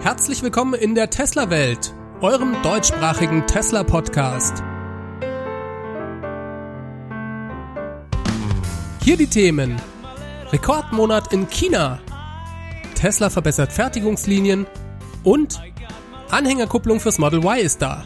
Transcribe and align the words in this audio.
Herzlich 0.00 0.44
willkommen 0.44 0.74
in 0.74 0.94
der 0.94 1.10
Tesla-Welt, 1.10 1.92
eurem 2.20 2.62
deutschsprachigen 2.62 3.48
Tesla-Podcast. 3.48 4.62
Hier 9.02 9.16
die 9.16 9.26
Themen. 9.26 9.74
Rekordmonat 10.52 11.32
in 11.32 11.48
China. 11.48 11.98
Tesla 12.94 13.28
verbessert 13.28 13.72
Fertigungslinien 13.72 14.68
und 15.24 15.60
Anhängerkupplung 16.30 17.00
fürs 17.00 17.18
Model 17.18 17.40
Y 17.40 17.58
ist 17.58 17.82
da. 17.82 18.04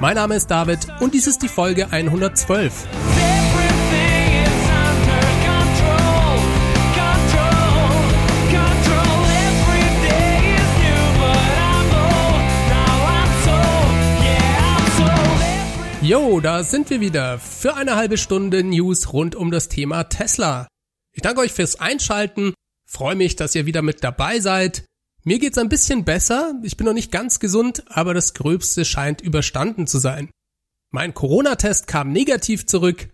Mein 0.00 0.16
Name 0.16 0.34
ist 0.34 0.50
David 0.50 0.88
und 0.98 1.14
dies 1.14 1.28
ist 1.28 1.40
die 1.40 1.48
Folge 1.48 1.86
112. 1.92 3.13
Jo, 16.04 16.38
da 16.40 16.64
sind 16.64 16.90
wir 16.90 17.00
wieder 17.00 17.38
für 17.38 17.76
eine 17.76 17.96
halbe 17.96 18.18
Stunde 18.18 18.62
News 18.62 19.14
rund 19.14 19.34
um 19.34 19.50
das 19.50 19.70
Thema 19.70 20.04
Tesla. 20.04 20.68
Ich 21.12 21.22
danke 21.22 21.40
euch 21.40 21.52
fürs 21.52 21.80
Einschalten, 21.80 22.52
freue 22.84 23.14
mich, 23.14 23.36
dass 23.36 23.54
ihr 23.54 23.64
wieder 23.64 23.80
mit 23.80 24.04
dabei 24.04 24.38
seid. 24.38 24.84
Mir 25.22 25.38
geht's 25.38 25.56
ein 25.56 25.70
bisschen 25.70 26.04
besser, 26.04 26.60
ich 26.62 26.76
bin 26.76 26.86
noch 26.86 26.92
nicht 26.92 27.10
ganz 27.10 27.40
gesund, 27.40 27.84
aber 27.88 28.12
das 28.12 28.34
Gröbste 28.34 28.84
scheint 28.84 29.22
überstanden 29.22 29.86
zu 29.86 29.98
sein. 29.98 30.28
Mein 30.90 31.14
Corona-Test 31.14 31.86
kam 31.86 32.12
negativ 32.12 32.66
zurück. 32.66 33.08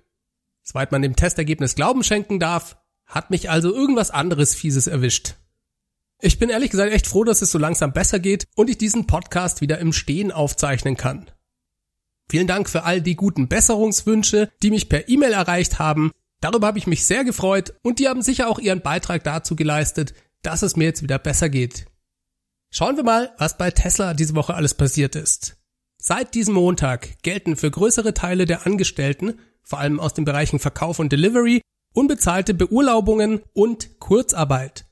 Soweit 0.65 0.91
man 0.91 1.03
dem 1.03 1.15
Testergebnis 1.15 1.77
Glauben 1.77 2.03
schenken 2.03 2.41
darf, 2.41 2.77
hat 3.07 3.31
mich 3.31 3.51
also 3.51 3.73
irgendwas 3.73 4.11
anderes 4.11 4.57
Fieses 4.57 4.89
erwischt. 4.89 5.37
Ich 6.21 6.41
bin 6.41 6.51
ehrlich 6.51 6.73
gesagt 6.73 6.93
echt 6.93 7.07
froh, 7.07 7.23
dass 7.23 7.41
es 7.41 7.53
so 7.53 7.59
langsam 7.59 7.93
besser 7.93 8.19
geht 8.19 8.47
und 8.57 8.69
ich 8.69 8.79
diesen 8.79 9.07
Podcast 9.07 9.61
wieder 9.61 9.79
im 9.79 9.93
Stehen 9.93 10.33
aufzeichnen 10.33 10.97
kann. 10.97 11.31
Vielen 12.31 12.47
Dank 12.47 12.71
für 12.71 12.85
all 12.85 13.03
die 13.03 13.17
guten 13.17 13.49
Besserungswünsche, 13.49 14.51
die 14.63 14.71
mich 14.71 14.89
per 14.89 15.09
E-Mail 15.09 15.33
erreicht 15.33 15.81
haben. 15.81 16.13
Darüber 16.41 16.69
habe 16.69 16.79
ich 16.79 16.87
mich 16.87 17.05
sehr 17.05 17.25
gefreut 17.25 17.75
und 17.83 17.99
die 17.99 18.07
haben 18.07 18.23
sicher 18.23 18.49
auch 18.49 18.61
ihren 18.61 18.83
Beitrag 18.83 19.25
dazu 19.25 19.57
geleistet, 19.57 20.15
dass 20.43 20.63
es 20.63 20.77
mir 20.77 20.85
jetzt 20.85 21.03
wieder 21.03 21.19
besser 21.19 21.49
geht. 21.49 21.87
Schauen 22.71 22.97
wir 22.97 23.03
mal, 23.03 23.33
was 23.39 23.59
bei 23.59 23.73
Tesla 23.73 24.15
diese 24.15 24.37
Woche 24.37 24.55
alles 24.55 24.75
passiert 24.75 25.17
ist. 25.17 25.57
Seit 26.01 26.35
diesem 26.37 26.55
Montag 26.55 27.21
gelten 27.25 27.57
für 27.57 27.73
größere 27.73 28.15
Teile 28.15 28.47
der 28.47 28.65
Angestellten, 28.65 29.41
vor 29.65 29.81
allem 29.81 29.99
aus 29.99 30.15
den 30.15 30.25
Bereichen 30.25 30.61
Verkauf 30.61 31.01
und 31.01 31.11
Delivery, 31.11 31.63
unbezahlte 31.95 32.55
Beurlaubungen 32.55 33.41
und 33.55 33.99
Kurzarbeit. 33.99 34.85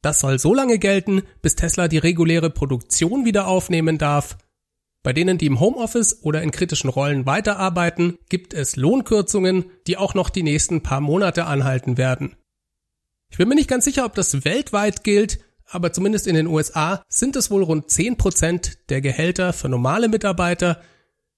Das 0.00 0.20
soll 0.20 0.38
so 0.38 0.54
lange 0.54 0.78
gelten, 0.78 1.20
bis 1.42 1.54
Tesla 1.54 1.86
die 1.86 1.98
reguläre 1.98 2.48
Produktion 2.48 3.26
wieder 3.26 3.46
aufnehmen 3.46 3.98
darf 3.98 4.38
bei 5.08 5.14
denen, 5.14 5.38
die 5.38 5.46
im 5.46 5.58
Homeoffice 5.58 6.22
oder 6.22 6.42
in 6.42 6.50
kritischen 6.50 6.90
Rollen 6.90 7.24
weiterarbeiten, 7.24 8.18
gibt 8.28 8.52
es 8.52 8.76
Lohnkürzungen, 8.76 9.64
die 9.86 9.96
auch 9.96 10.12
noch 10.12 10.28
die 10.28 10.42
nächsten 10.42 10.82
paar 10.82 11.00
Monate 11.00 11.46
anhalten 11.46 11.96
werden. 11.96 12.36
Ich 13.30 13.38
bin 13.38 13.48
mir 13.48 13.54
nicht 13.54 13.70
ganz 13.70 13.86
sicher, 13.86 14.04
ob 14.04 14.14
das 14.14 14.44
weltweit 14.44 15.04
gilt, 15.04 15.38
aber 15.64 15.94
zumindest 15.94 16.26
in 16.26 16.34
den 16.34 16.46
USA 16.46 17.02
sind 17.08 17.36
es 17.36 17.50
wohl 17.50 17.62
rund 17.62 17.88
10% 17.88 18.76
der 18.90 19.00
Gehälter 19.00 19.54
für 19.54 19.70
normale 19.70 20.08
Mitarbeiter. 20.08 20.82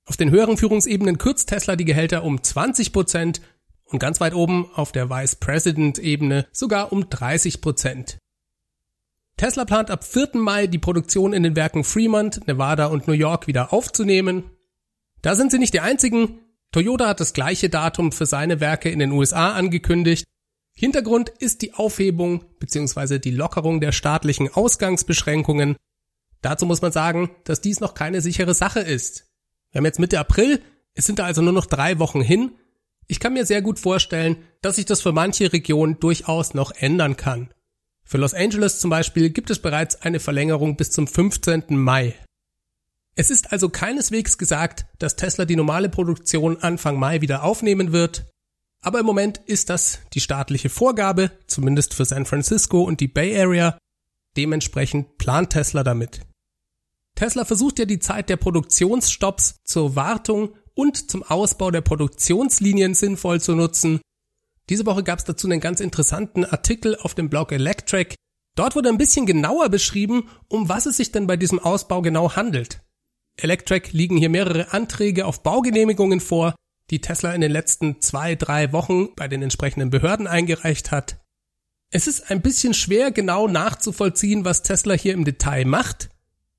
Auf 0.05 0.17
den 0.17 0.33
höheren 0.33 0.57
Führungsebenen 0.57 1.19
kürzt 1.19 1.51
Tesla 1.51 1.77
die 1.77 1.85
Gehälter 1.85 2.25
um 2.25 2.39
20% 2.39 3.41
und 3.85 4.01
ganz 4.01 4.21
weit 4.21 4.35
oben 4.35 4.69
auf 4.75 4.91
der 4.91 5.11
Vice 5.11 5.37
President 5.37 6.01
Ebene 6.01 6.49
sogar 6.51 6.93
um 6.93 7.05
30%. 7.05 8.17
Tesla 9.41 9.65
plant 9.65 9.91
ab 9.91 10.05
4. 10.05 10.33
Mai 10.35 10.67
die 10.67 10.77
Produktion 10.77 11.33
in 11.33 11.43
den 11.43 11.57
Werken 11.57 11.83
Fremont, 11.83 12.47
Nevada 12.47 12.89
und 12.89 13.09
New 13.09 13.15
York 13.15 13.47
wieder 13.47 13.73
aufzunehmen. 13.73 14.51
Da 15.23 15.35
sind 15.35 15.51
sie 15.51 15.59
nicht 15.59 15.73
die 15.73 15.81
einzigen. 15.81 16.41
Toyota 16.73 17.09
hat 17.09 17.21
das 17.21 17.33
gleiche 17.33 17.71
Datum 17.71 18.13
für 18.13 18.27
seine 18.27 18.61
Werke 18.61 18.91
in 18.91 18.99
den 18.99 19.13
USA 19.13 19.53
angekündigt. 19.53 20.27
Hintergrund 20.77 21.31
ist 21.31 21.63
die 21.63 21.73
Aufhebung 21.73 22.45
bzw. 22.59 23.19
die 23.19 23.31
Lockerung 23.31 23.81
der 23.81 23.93
staatlichen 23.93 24.53
Ausgangsbeschränkungen. 24.53 25.77
Dazu 26.43 26.67
muss 26.67 26.83
man 26.83 26.93
sagen, 26.93 27.31
dass 27.45 27.63
dies 27.63 27.81
noch 27.81 27.95
keine 27.95 28.21
sichere 28.21 28.53
Sache 28.53 28.81
ist. 28.81 29.31
Wir 29.71 29.79
haben 29.79 29.87
jetzt 29.87 30.01
Mitte 30.01 30.19
April, 30.19 30.61
es 30.93 31.07
sind 31.07 31.19
da 31.19 31.25
also 31.25 31.41
nur 31.41 31.55
noch 31.55 31.65
drei 31.65 31.99
Wochen 31.99 32.21
hin. 32.21 32.53
Ich 33.07 33.21
kann 33.21 33.33
mir 33.33 33.47
sehr 33.47 33.63
gut 33.63 33.79
vorstellen, 33.79 34.37
dass 34.61 34.77
sich 34.77 34.85
das 34.85 35.01
für 35.01 35.13
manche 35.13 35.51
Regionen 35.51 35.99
durchaus 35.99 36.53
noch 36.53 36.73
ändern 36.73 37.17
kann. 37.17 37.49
Für 38.11 38.19
Los 38.19 38.35
Angeles 38.35 38.81
zum 38.81 38.91
Beispiel 38.91 39.31
gibt 39.31 39.51
es 39.51 39.63
bereits 39.63 40.03
eine 40.03 40.19
Verlängerung 40.19 40.77
bis 40.77 40.91
zum 40.91 41.07
15. 41.07 41.77
Mai. 41.77 42.17
Es 43.15 43.31
ist 43.31 43.53
also 43.53 43.69
keineswegs 43.69 44.37
gesagt, 44.37 44.85
dass 44.99 45.15
Tesla 45.15 45.45
die 45.45 45.55
normale 45.55 45.89
Produktion 45.89 46.57
Anfang 46.57 46.99
Mai 46.99 47.21
wieder 47.21 47.45
aufnehmen 47.45 47.93
wird, 47.93 48.29
aber 48.83 48.99
im 48.99 49.07
Moment 49.07 49.39
ist 49.47 49.71
das 49.71 50.01
die 50.13 50.21
staatliche 50.21 50.71
Vorgabe, 50.71 51.31
zumindest 51.47 51.95
für 51.95 52.05
San 52.05 52.27
Francisco 52.27 52.83
und 52.83 52.99
die 52.99 53.07
Bay 53.07 53.41
Area. 53.41 53.79
Dementsprechend 54.37 55.17
plant 55.19 55.51
Tesla 55.51 55.85
damit. 55.85 56.23
Tesla 57.15 57.45
versucht 57.45 57.79
ja 57.79 57.85
die 57.85 58.01
Zeit 58.01 58.29
der 58.29 58.39
Produktionsstopps 58.39 59.55
zur 59.63 59.95
Wartung 59.95 60.57
und 60.75 61.13
zum 61.13 61.23
Ausbau 61.23 61.71
der 61.71 61.83
Produktionslinien 61.83 62.95
sinnvoll 62.95 63.41
zu 63.41 63.55
nutzen 63.55 64.01
diese 64.71 64.87
Woche 64.87 65.03
gab 65.03 65.19
es 65.19 65.25
dazu 65.25 65.49
einen 65.49 65.61
ganz 65.61 65.81
interessanten 65.81 66.45
Artikel 66.45 66.97
auf 66.97 67.15
dem 67.15 67.29
Blog 67.29 67.51
Electric. 67.51 68.15
Dort 68.55 68.77
wurde 68.77 68.89
ein 68.89 68.99
bisschen 68.99 69.27
genauer 69.27 69.69
beschrieben, 69.69 70.29
um 70.49 70.69
was 70.69 70.87
es 70.87 70.97
sich 70.97 71.11
denn 71.11 71.27
bei 71.27 71.37
diesem 71.37 71.59
Ausbau 71.59 72.03
genau 72.03 72.37
handelt. 72.37 72.81
Electric 73.37 73.91
liegen 73.93 74.17
hier 74.17 74.31
mehrere 74.31 74.73
Anträge 74.73 75.27
auf 75.27 75.43
Baugenehmigungen 75.43 76.21
vor, 76.21 76.55
die 76.91 77.01
Tesla 77.01 77.33
in 77.33 77.41
den 77.41 77.51
letzten 77.51 78.01
zwei, 78.01 78.37
drei 78.37 78.73
Wochen 78.73 79.15
bei 79.17 79.27
den 79.27 79.43
entsprechenden 79.43 79.91
Behörden 79.91 80.29
eingereicht 80.29 80.93
hat. 80.93 81.21
Es 81.91 82.07
ist 82.07 82.31
ein 82.31 82.41
bisschen 82.41 82.73
schwer 82.73 83.11
genau 83.11 83.49
nachzuvollziehen, 83.49 84.45
was 84.45 84.63
Tesla 84.63 84.95
hier 84.95 85.15
im 85.15 85.25
Detail 85.25 85.65
macht. 85.65 86.11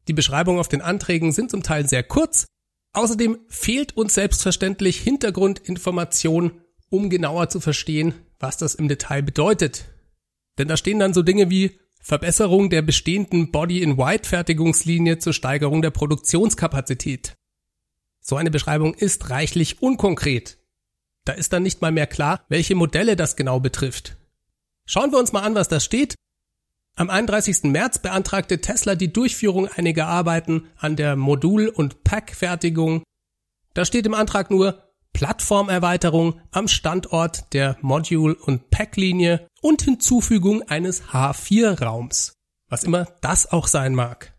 Die 0.09 0.13
Beschreibungen 0.13 0.59
auf 0.59 0.67
den 0.67 0.81
Anträgen 0.81 1.31
sind 1.31 1.49
zum 1.49 1.63
Teil 1.63 1.87
sehr 1.87 2.03
kurz. 2.03 2.45
Außerdem 2.91 3.39
fehlt 3.47 3.95
uns 3.95 4.15
selbstverständlich 4.15 4.99
Hintergrundinformation 4.99 6.59
um 6.91 7.09
genauer 7.09 7.49
zu 7.49 7.59
verstehen, 7.59 8.13
was 8.37 8.57
das 8.57 8.75
im 8.75 8.87
Detail 8.87 9.23
bedeutet. 9.23 9.85
Denn 10.59 10.67
da 10.67 10.77
stehen 10.77 10.99
dann 10.99 11.15
so 11.15 11.23
Dinge 11.23 11.49
wie 11.49 11.79
Verbesserung 12.01 12.69
der 12.69 12.81
bestehenden 12.81 13.51
Body-in-White-Fertigungslinie 13.51 15.17
zur 15.17 15.33
Steigerung 15.33 15.81
der 15.81 15.91
Produktionskapazität. 15.91 17.35
So 18.19 18.35
eine 18.35 18.51
Beschreibung 18.51 18.93
ist 18.93 19.29
reichlich 19.29 19.81
unkonkret. 19.81 20.57
Da 21.25 21.33
ist 21.33 21.53
dann 21.53 21.63
nicht 21.63 21.81
mal 21.81 21.91
mehr 21.91 22.07
klar, 22.07 22.45
welche 22.49 22.75
Modelle 22.75 23.15
das 23.15 23.35
genau 23.35 23.59
betrifft. 23.59 24.17
Schauen 24.85 25.11
wir 25.11 25.19
uns 25.19 25.31
mal 25.31 25.43
an, 25.43 25.55
was 25.55 25.69
da 25.69 25.79
steht. 25.79 26.15
Am 26.95 27.09
31. 27.09 27.63
März 27.63 27.99
beantragte 27.99 28.59
Tesla 28.59 28.95
die 28.95 29.13
Durchführung 29.13 29.67
einiger 29.67 30.07
Arbeiten 30.07 30.67
an 30.77 30.95
der 30.95 31.15
Modul- 31.15 31.69
und 31.69 32.03
Pack-Fertigung. 32.03 33.03
Da 33.73 33.85
steht 33.85 34.05
im 34.05 34.13
Antrag 34.13 34.51
nur 34.51 34.90
Plattformerweiterung 35.13 36.41
am 36.51 36.67
Standort 36.67 37.53
der 37.53 37.77
Module- 37.81 38.35
und 38.35 38.69
Pack-Linie 38.69 39.47
und 39.61 39.81
Hinzufügung 39.81 40.63
eines 40.63 41.03
H4-Raums, 41.09 42.33
was 42.69 42.83
immer 42.83 43.07
das 43.21 43.51
auch 43.51 43.67
sein 43.67 43.93
mag. 43.93 44.33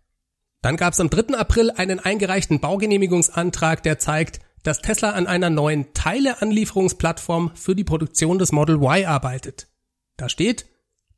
Dann 0.62 0.76
gab 0.76 0.92
es 0.92 1.00
am 1.00 1.10
3. 1.10 1.36
April 1.36 1.70
einen 1.72 2.00
eingereichten 2.00 2.60
Baugenehmigungsantrag, 2.60 3.82
der 3.82 3.98
zeigt, 3.98 4.40
dass 4.62 4.80
Tesla 4.80 5.10
an 5.10 5.26
einer 5.26 5.50
neuen 5.50 5.92
Teileanlieferungsplattform 5.92 7.50
für 7.54 7.74
die 7.74 7.84
Produktion 7.84 8.38
des 8.38 8.52
Model 8.52 8.76
Y 8.76 9.04
arbeitet. 9.06 9.68
Da 10.16 10.28
steht 10.28 10.66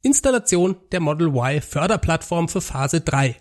Installation 0.02 0.76
der 0.92 1.00
Model 1.00 1.28
Y 1.28 1.60
Förderplattform 1.60 2.48
für 2.48 2.60
Phase 2.60 3.02
3. 3.02 3.36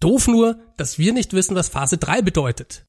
Doof 0.00 0.28
nur, 0.28 0.58
dass 0.76 0.98
wir 0.98 1.12
nicht 1.12 1.34
wissen, 1.34 1.54
was 1.54 1.68
Phase 1.68 1.98
3 1.98 2.22
bedeutet. 2.22 2.86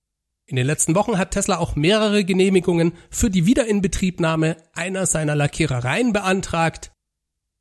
In 0.52 0.58
den 0.58 0.66
letzten 0.66 0.96
Wochen 0.96 1.18
hat 1.18 1.32
Tesla 1.32 1.60
auch 1.60 1.78
mehrere 1.78 2.26
Genehmigungen 2.26 2.92
für 3.10 3.30
die 3.30 3.46
Wiederinbetriebnahme 3.46 4.58
einer 4.74 5.06
seiner 5.06 5.34
Lackierereien 5.34 6.12
beantragt. 6.12 6.92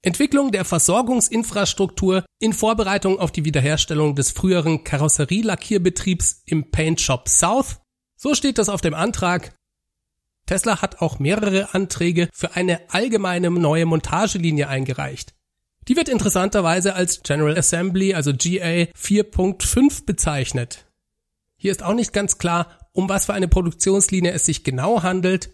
Entwicklung 0.03 0.51
der 0.51 0.65
Versorgungsinfrastruktur 0.65 2.25
in 2.41 2.53
Vorbereitung 2.53 3.21
auf 3.21 3.31
die 3.31 3.45
Wiederherstellung 3.45 4.17
des 4.17 4.33
früheren 4.33 4.83
Karosserielackierbetriebs 4.83 6.43
im 6.47 6.73
Paint 6.73 7.01
Shop 7.01 7.29
South. 7.29 7.79
So 8.17 8.35
steht 8.35 8.59
das 8.59 8.69
auf 8.69 8.81
dem 8.81 8.95
Antrag. 8.95 9.55
Tesla 10.47 10.83
hat 10.83 11.01
auch 11.01 11.21
mehrere 11.21 11.73
Anträge 11.75 12.29
für 12.33 12.57
eine 12.57 12.81
allgemeine 12.91 13.51
neue 13.51 13.87
Montagelinie 13.87 14.67
eingereicht. 14.67 15.33
Die 15.87 15.95
wird 15.95 16.09
interessanterweise 16.09 16.95
als 16.95 17.23
General 17.23 17.57
Assembly, 17.57 18.15
also 18.15 18.33
GA 18.33 18.91
4.5 18.99 20.07
bezeichnet. 20.07 20.91
Hier 21.57 21.71
ist 21.71 21.83
auch 21.83 21.95
nicht 21.95 22.15
ganz 22.15 22.39
klar, 22.39 22.80
um 22.93 23.09
was 23.09 23.27
für 23.27 23.35
eine 23.35 23.49
Produktionslinie 23.49 24.33
es 24.33 24.47
sich 24.47 24.65
genau 24.65 25.03
handelt. 25.03 25.51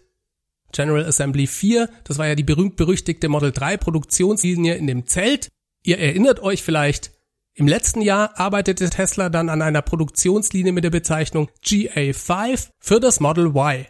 General 0.71 1.05
Assembly 1.05 1.47
4, 1.47 1.89
das 2.03 2.17
war 2.17 2.27
ja 2.27 2.35
die 2.35 2.43
berühmt-berüchtigte 2.43 3.29
Model 3.29 3.51
3 3.51 3.77
Produktionslinie 3.77 4.75
in 4.75 4.87
dem 4.87 5.07
Zelt. 5.07 5.47
Ihr 5.83 5.99
erinnert 5.99 6.41
euch 6.41 6.63
vielleicht, 6.63 7.11
im 7.53 7.67
letzten 7.67 8.01
Jahr 8.01 8.39
arbeitete 8.39 8.89
Tesla 8.89 9.29
dann 9.29 9.49
an 9.49 9.61
einer 9.61 9.81
Produktionslinie 9.81 10.73
mit 10.73 10.83
der 10.83 10.91
Bezeichnung 10.91 11.49
GA5 11.65 12.69
für 12.79 12.99
das 12.99 13.19
Model 13.19 13.47
Y. 13.47 13.85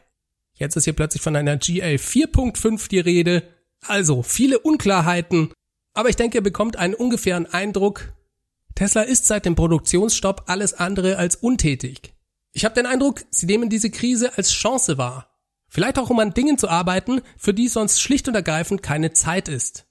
Jetzt 0.54 0.76
ist 0.76 0.86
hier 0.86 0.94
plötzlich 0.94 1.22
von 1.22 1.36
einer 1.36 1.58
GA 1.58 1.96
4.5 1.96 2.88
die 2.90 3.00
Rede. 3.00 3.44
Also 3.86 4.24
viele 4.24 4.60
Unklarheiten, 4.60 5.52
aber 5.94 6.10
ich 6.10 6.16
denke, 6.16 6.38
ihr 6.38 6.44
bekommt 6.44 6.78
einen 6.78 6.94
ungefähren 6.94 7.46
Eindruck. 7.46 8.14
Tesla 8.76 9.02
ist 9.02 9.26
seit 9.26 9.46
dem 9.46 9.56
Produktionsstopp 9.56 10.44
alles 10.46 10.76
andere 10.76 11.18
als 11.18 11.36
untätig. 11.36 12.14
Ich 12.58 12.66
habe 12.66 12.74
den 12.74 12.88
Eindruck, 12.88 13.24
sie 13.30 13.46
nehmen 13.46 13.70
diese 13.70 13.92
Krise 13.92 14.36
als 14.36 14.52
Chance 14.52 14.98
wahr. 14.98 15.30
Vielleicht 15.70 16.00
auch, 16.00 16.10
um 16.10 16.20
an 16.20 16.34
Dingen 16.34 16.58
zu 16.58 16.68
arbeiten, 16.68 17.22
für 17.38 17.54
die 17.54 17.68
sonst 17.68 18.02
schlicht 18.02 18.28
und 18.28 18.34
ergreifend 18.34 18.82
keine 18.82 19.14
Zeit 19.14 19.48
ist. 19.48 19.86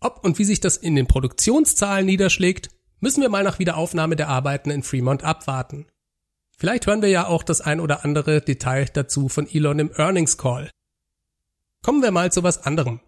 Ob 0.00 0.24
und 0.24 0.36
wie 0.40 0.44
sich 0.44 0.58
das 0.58 0.76
in 0.76 0.96
den 0.96 1.06
Produktionszahlen 1.06 2.04
niederschlägt, 2.04 2.70
müssen 2.98 3.22
wir 3.22 3.28
mal 3.28 3.44
nach 3.44 3.60
Wiederaufnahme 3.60 4.16
der 4.16 4.26
Arbeiten 4.26 4.72
in 4.72 4.82
Fremont 4.82 5.22
abwarten. 5.22 5.86
Vielleicht 6.58 6.88
hören 6.88 7.02
wir 7.02 7.08
ja 7.08 7.28
auch 7.28 7.44
das 7.44 7.60
ein 7.60 7.78
oder 7.78 8.04
andere 8.04 8.40
Detail 8.40 8.86
dazu 8.86 9.28
von 9.28 9.48
Elon 9.48 9.78
im 9.78 9.92
Earnings 9.96 10.36
Call. 10.36 10.72
Kommen 11.84 12.02
wir 12.02 12.10
mal 12.10 12.32
zu 12.32 12.42
was 12.42 12.64
anderem. 12.64 12.98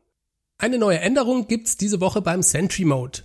Eine 0.56 0.78
neue 0.78 1.00
Änderung 1.00 1.48
gibt's 1.48 1.76
diese 1.76 2.00
Woche 2.00 2.22
beim 2.22 2.42
Sentry 2.42 2.84
Mode. 2.84 3.22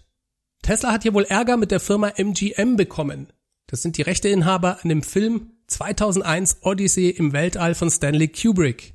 Tesla 0.63 0.92
hat 0.92 1.04
hier 1.04 1.13
wohl 1.13 1.25
Ärger 1.25 1.57
mit 1.57 1.69
der 1.69 1.80
Firma 1.80 2.13
MGM 2.18 2.75
bekommen. 2.75 3.31
Das 3.68 3.83
sind 3.83 3.98
die 3.98 4.01
Rechteinhaber 4.01 4.80
an 4.81 4.89
dem 4.89 5.04
Film 5.04 5.51
2001 5.69 6.57
Odyssey 6.62 7.10
im 7.10 7.33
Weltall 7.33 7.75
von 7.75 7.89
Stanley 7.89 8.27
Kubrick. 8.27 8.94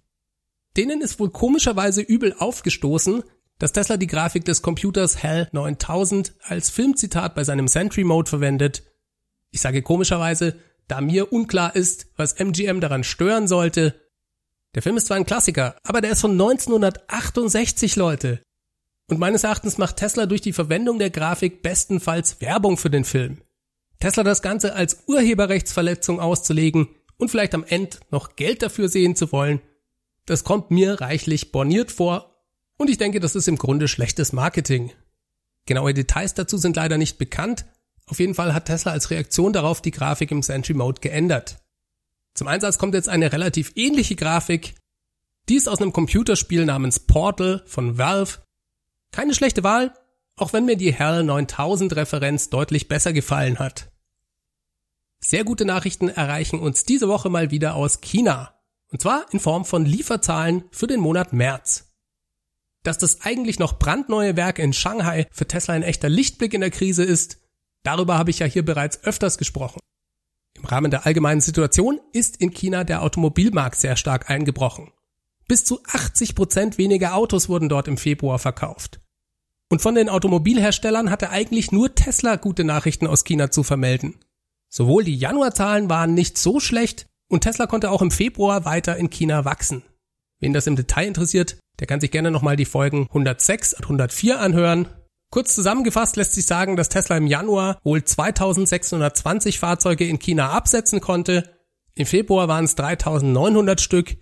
Denen 0.77 1.01
ist 1.01 1.21
wohl 1.21 1.31
komischerweise 1.31 2.03
übel 2.03 2.35
aufgestoßen, 2.39 3.23
dass 3.59 3.73
Tesla 3.73 3.97
die 3.97 4.09
Grafik 4.09 4.45
des 4.45 4.63
Computers 4.63 5.23
HAL 5.23 5.49
9000 5.53 6.35
als 6.43 6.71
Filmzitat 6.71 7.35
bei 7.35 7.45
seinem 7.45 7.69
Sentry 7.69 8.05
Mode 8.05 8.29
verwendet. 8.29 8.83
Ich 9.51 9.61
sage 9.61 9.83
komischerweise, 9.83 10.59
da 10.89 11.01
mir 11.01 11.33
unklar 11.33 11.77
ist, 11.77 12.09
was 12.17 12.35
MGM 12.35 12.81
daran 12.81 13.05
stören 13.05 13.47
sollte. 13.49 13.95
Der 14.75 14.83
Film 14.83 14.97
ist 14.97 15.07
zwar 15.07 15.17
ein 15.17 15.27
Klassiker, 15.27 15.77
aber 15.85 16.01
der 16.01 16.11
ist 16.11 16.21
von 16.21 16.33
1968, 16.33 17.95
Leute. 17.97 18.43
Und 19.09 19.21
meines 19.21 19.45
Erachtens 19.45 19.79
macht 19.79 19.97
Tesla 19.97 20.27
durch 20.27 20.41
die 20.41 20.53
Verwendung 20.53 20.99
der 20.99 21.11
Grafik 21.11 21.63
bestenfalls 21.63 22.41
Werbung 22.41 22.77
für 22.77 22.91
den 22.91 23.05
Film. 23.05 23.43
Tesla 24.01 24.23
das 24.23 24.43
Ganze 24.43 24.75
als 24.75 25.05
Urheberrechtsverletzung 25.07 26.21
auszulegen 26.21 26.89
und 27.17 27.31
vielleicht 27.31 27.55
am 27.55 27.65
Ende 27.65 27.99
noch 28.11 28.37
Geld 28.37 28.63
dafür 28.63 28.89
sehen 28.89 29.17
zu 29.17 29.33
wollen, 29.33 29.61
das 30.27 30.45
kommt 30.45 30.71
mir 30.71 31.01
reichlich 31.01 31.53
borniert 31.53 31.93
vor 31.93 32.35
und 32.79 32.91
ich 32.91 32.99
denke, 32.99 33.21
das 33.21 33.37
ist 33.37 33.49
im 33.49 33.57
Grunde 33.57 33.89
schlechtes 33.89 34.33
Marketing. 34.33 34.93
Genaue 35.67 35.95
Details 35.95 36.35
dazu 36.35 36.59
sind 36.59 36.77
leider 36.77 36.99
nicht 36.99 37.19
bekannt. 37.19 37.67
Auf 38.07 38.19
jeden 38.19 38.35
Fall 38.35 38.53
hat 38.53 38.67
Tesla 38.67 38.93
als 38.93 39.11
Reaktion 39.11 39.53
darauf 39.53 39.81
die 39.81 39.91
Grafik 39.91 40.31
im 40.31 40.43
Sentry 40.43 40.75
Mode 40.75 41.01
geändert. 41.01 41.59
Zum 42.35 42.49
Einsatz 42.49 42.79
kommt 42.79 42.95
jetzt 42.95 43.09
eine 43.09 43.33
relativ 43.33 43.73
ähnliche 43.77 44.17
Grafik. 44.17 44.75
Die 45.49 45.57
ist 45.57 45.69
aus 45.69 45.81
einem 45.81 45.93
Computerspiel 45.93 46.65
namens 46.65 47.01
Portal 47.01 47.63
von 47.67 47.97
Valve. 47.97 48.39
Keine 49.13 49.35
schlechte 49.35 49.63
Wahl, 49.63 49.95
auch 50.37 50.53
wenn 50.53 50.65
mir 50.65 50.77
die 50.77 50.95
HAL 50.97 51.25
9000 51.25 51.97
Referenz 51.97 52.51
deutlich 52.51 52.89
besser 52.89 53.13
gefallen 53.13 53.59
hat. 53.59 53.91
Sehr 55.21 55.45
gute 55.45 55.65
Nachrichten 55.65 56.09
erreichen 56.09 56.59
uns 56.59 56.85
diese 56.85 57.09
Woche 57.09 57.31
mal 57.31 57.51
wieder 57.51 57.75
aus 57.75 58.01
China. 58.01 58.55
Und 58.89 59.01
zwar 59.01 59.27
in 59.33 59.41
Form 59.41 59.65
von 59.65 59.87
Lieferzahlen 59.87 60.65
für 60.71 60.87
den 60.87 61.01
Monat 61.01 61.33
März 61.33 61.95
dass 62.85 62.99
das 62.99 63.23
eigentlich 63.23 63.59
noch 63.59 63.79
brandneue 63.79 64.37
Werk 64.37 64.61
in 64.61 64.73
Shanghai 64.73 65.27
für 65.33 65.49
Tesla 65.49 65.75
ein 65.75 65.83
echter 65.83 66.09
Lichtblick 66.09 66.55
in 66.55 66.61
der 66.61 66.71
Krise 66.71 67.03
ist, 67.03 67.39
darüber 67.83 68.17
habe 68.17 68.31
ich 68.31 68.39
ja 68.39 68.47
hier 68.47 68.65
bereits 68.65 69.03
öfters 69.03 69.39
gesprochen. 69.39 69.81
Im 70.57 70.67
Rahmen 70.67 70.91
der 70.91 71.05
allgemeinen 71.05 71.41
Situation 71.41 71.99
ist 72.13 72.37
in 72.37 72.53
China 72.53 72.85
der 72.85 73.03
Automobilmarkt 73.03 73.77
sehr 73.77 73.97
stark 73.97 74.31
eingebrochen. 74.31 74.93
Bis 75.49 75.65
zu 75.65 75.83
80 75.93 76.35
Prozent 76.35 76.79
weniger 76.79 77.15
Autos 77.15 77.49
wurden 77.49 77.69
dort 77.69 77.89
im 77.89 77.97
Februar 77.97 78.39
verkauft. 78.39 79.01
Und 79.75 79.81
von 79.83 79.97
den 79.97 80.09
Automobilherstellern 80.09 81.11
hatte 81.11 81.31
eigentlich 81.31 81.73
nur 81.73 81.97
Tesla 81.97 82.37
gute 82.37 82.63
Nachrichten 82.63 83.09
aus 83.09 83.25
China 83.25 83.51
zu 83.51 83.65
vermelden. 83.65 84.15
Sowohl 84.69 85.03
die 85.03 85.17
Januarzahlen 85.17 85.91
waren 85.91 86.15
nicht 86.15 86.39
so 86.39 86.61
schlecht 86.61 87.07
und 87.29 87.41
Tesla 87.41 87.67
konnte 87.67 87.91
auch 87.91 88.01
im 88.01 88.13
Februar 88.13 88.65
weiter 88.65 88.97
in 88.97 89.11
China 89.11 89.45
wachsen. 89.45 89.83
Wen 90.39 90.53
das 90.53 90.69
im 90.69 90.77
Detail 90.77 91.09
interessiert, 91.09 91.59
der 91.81 91.89
kann 91.89 92.01
sich 92.01 92.13
gerne 92.13 92.31
nochmal 92.31 92.55
die 92.55 92.67
Folgen 92.67 93.09
106 93.09 93.75
und 93.75 93.83
104 93.87 94.39
anhören. 94.39 94.87
Kurz 95.33 95.57
zusammengefasst 95.57 96.15
lässt 96.15 96.35
sich 96.35 96.47
sagen, 96.47 96.77
dass 96.77 96.89
Tesla 96.89 97.17
im 97.17 97.27
Januar 97.27 97.81
wohl 97.83 98.05
2620 98.05 99.59
Fahrzeuge 99.59 100.07
in 100.07 100.21
China 100.21 100.51
absetzen 100.51 101.01
konnte. 101.01 101.51
Im 101.97 102.07
Februar 102.07 102.47
waren 102.47 102.67
es 102.67 102.77
3900 102.77 103.81
Stück. 103.81 104.19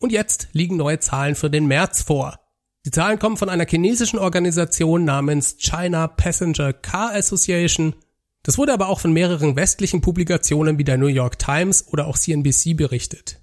Und 0.00 0.10
jetzt 0.10 0.48
liegen 0.54 0.76
neue 0.76 0.98
Zahlen 0.98 1.36
für 1.36 1.50
den 1.50 1.66
März 1.68 2.02
vor. 2.02 2.47
Die 2.88 2.92
Zahlen 2.92 3.18
kommen 3.18 3.36
von 3.36 3.50
einer 3.50 3.66
chinesischen 3.66 4.18
Organisation 4.18 5.04
namens 5.04 5.58
China 5.58 6.06
Passenger 6.06 6.72
Car 6.72 7.14
Association. 7.14 7.94
Das 8.42 8.56
wurde 8.56 8.72
aber 8.72 8.88
auch 8.88 9.00
von 9.00 9.12
mehreren 9.12 9.56
westlichen 9.56 10.00
Publikationen 10.00 10.78
wie 10.78 10.84
der 10.84 10.96
New 10.96 11.08
York 11.08 11.38
Times 11.38 11.86
oder 11.88 12.06
auch 12.06 12.16
CNBC 12.16 12.74
berichtet. 12.74 13.42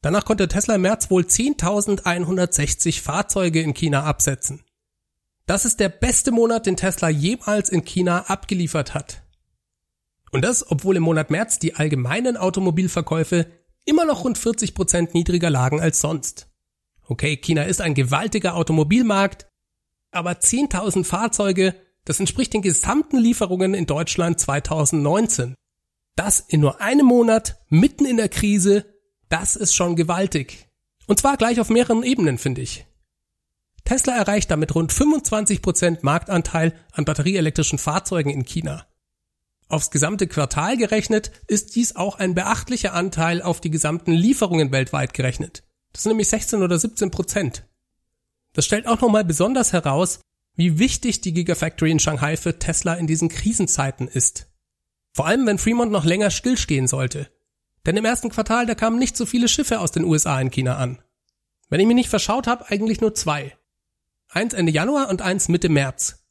Danach 0.00 0.24
konnte 0.24 0.48
Tesla 0.48 0.74
im 0.74 0.80
März 0.80 1.12
wohl 1.12 1.22
10.160 1.22 3.00
Fahrzeuge 3.00 3.60
in 3.60 3.72
China 3.72 4.02
absetzen. 4.02 4.64
Das 5.46 5.64
ist 5.64 5.78
der 5.78 5.88
beste 5.88 6.32
Monat, 6.32 6.66
den 6.66 6.76
Tesla 6.76 7.08
jemals 7.08 7.68
in 7.68 7.84
China 7.84 8.24
abgeliefert 8.26 8.94
hat. 8.94 9.22
Und 10.32 10.42
das, 10.42 10.68
obwohl 10.68 10.96
im 10.96 11.04
Monat 11.04 11.30
März 11.30 11.60
die 11.60 11.76
allgemeinen 11.76 12.36
Automobilverkäufe 12.36 13.46
immer 13.84 14.06
noch 14.06 14.24
rund 14.24 14.38
40 14.38 14.74
Prozent 14.74 15.14
niedriger 15.14 15.50
lagen 15.50 15.80
als 15.80 16.00
sonst. 16.00 16.48
Okay, 17.06 17.36
China 17.36 17.62
ist 17.64 17.80
ein 17.80 17.94
gewaltiger 17.94 18.54
Automobilmarkt, 18.54 19.46
aber 20.10 20.32
10.000 20.32 21.04
Fahrzeuge, 21.04 21.74
das 22.04 22.20
entspricht 22.20 22.52
den 22.52 22.62
gesamten 22.62 23.18
Lieferungen 23.18 23.74
in 23.74 23.86
Deutschland 23.86 24.38
2019. 24.40 25.54
Das 26.16 26.40
in 26.40 26.60
nur 26.60 26.80
einem 26.80 27.06
Monat, 27.06 27.58
mitten 27.68 28.04
in 28.04 28.18
der 28.18 28.28
Krise, 28.28 28.84
das 29.28 29.56
ist 29.56 29.74
schon 29.74 29.96
gewaltig. 29.96 30.68
Und 31.06 31.18
zwar 31.18 31.36
gleich 31.36 31.60
auf 31.60 31.70
mehreren 31.70 32.02
Ebenen, 32.02 32.38
finde 32.38 32.60
ich. 32.60 32.86
Tesla 33.84 34.16
erreicht 34.16 34.50
damit 34.50 34.74
rund 34.74 34.92
25% 34.92 35.98
Marktanteil 36.02 36.78
an 36.92 37.04
batterieelektrischen 37.04 37.78
Fahrzeugen 37.78 38.30
in 38.30 38.44
China. 38.44 38.86
Aufs 39.68 39.90
gesamte 39.90 40.26
Quartal 40.26 40.76
gerechnet 40.76 41.32
ist 41.48 41.74
dies 41.74 41.96
auch 41.96 42.16
ein 42.16 42.34
beachtlicher 42.34 42.92
Anteil 42.92 43.42
auf 43.42 43.60
die 43.60 43.70
gesamten 43.70 44.12
Lieferungen 44.12 44.70
weltweit 44.70 45.14
gerechnet. 45.14 45.64
Das 45.92 46.02
sind 46.02 46.10
nämlich 46.10 46.28
16 46.28 46.62
oder 46.62 46.78
17 46.78 47.10
Prozent. 47.10 47.64
Das 48.52 48.64
stellt 48.64 48.86
auch 48.86 49.00
nochmal 49.00 49.24
besonders 49.24 49.72
heraus, 49.72 50.20
wie 50.54 50.78
wichtig 50.78 51.20
die 51.20 51.32
Gigafactory 51.32 51.90
in 51.90 51.98
Shanghai 51.98 52.36
für 52.36 52.58
Tesla 52.58 52.94
in 52.94 53.06
diesen 53.06 53.28
Krisenzeiten 53.28 54.08
ist. 54.08 54.46
Vor 55.12 55.26
allem, 55.26 55.46
wenn 55.46 55.58
Fremont 55.58 55.92
noch 55.92 56.04
länger 56.04 56.30
stillstehen 56.30 56.86
sollte. 56.86 57.30
Denn 57.84 57.96
im 57.96 58.04
ersten 58.04 58.30
Quartal, 58.30 58.66
da 58.66 58.74
kamen 58.74 58.98
nicht 58.98 59.16
so 59.16 59.26
viele 59.26 59.48
Schiffe 59.48 59.80
aus 59.80 59.92
den 59.92 60.04
USA 60.04 60.40
in 60.40 60.50
China 60.50 60.76
an. 60.76 61.02
Wenn 61.68 61.80
ich 61.80 61.86
mich 61.86 61.96
nicht 61.96 62.10
verschaut 62.10 62.46
habe, 62.46 62.68
eigentlich 62.68 63.00
nur 63.00 63.14
zwei. 63.14 63.56
Eins 64.28 64.54
Ende 64.54 64.72
Januar 64.72 65.08
und 65.08 65.22
eins 65.22 65.48
Mitte 65.48 65.68
März. 65.68 66.24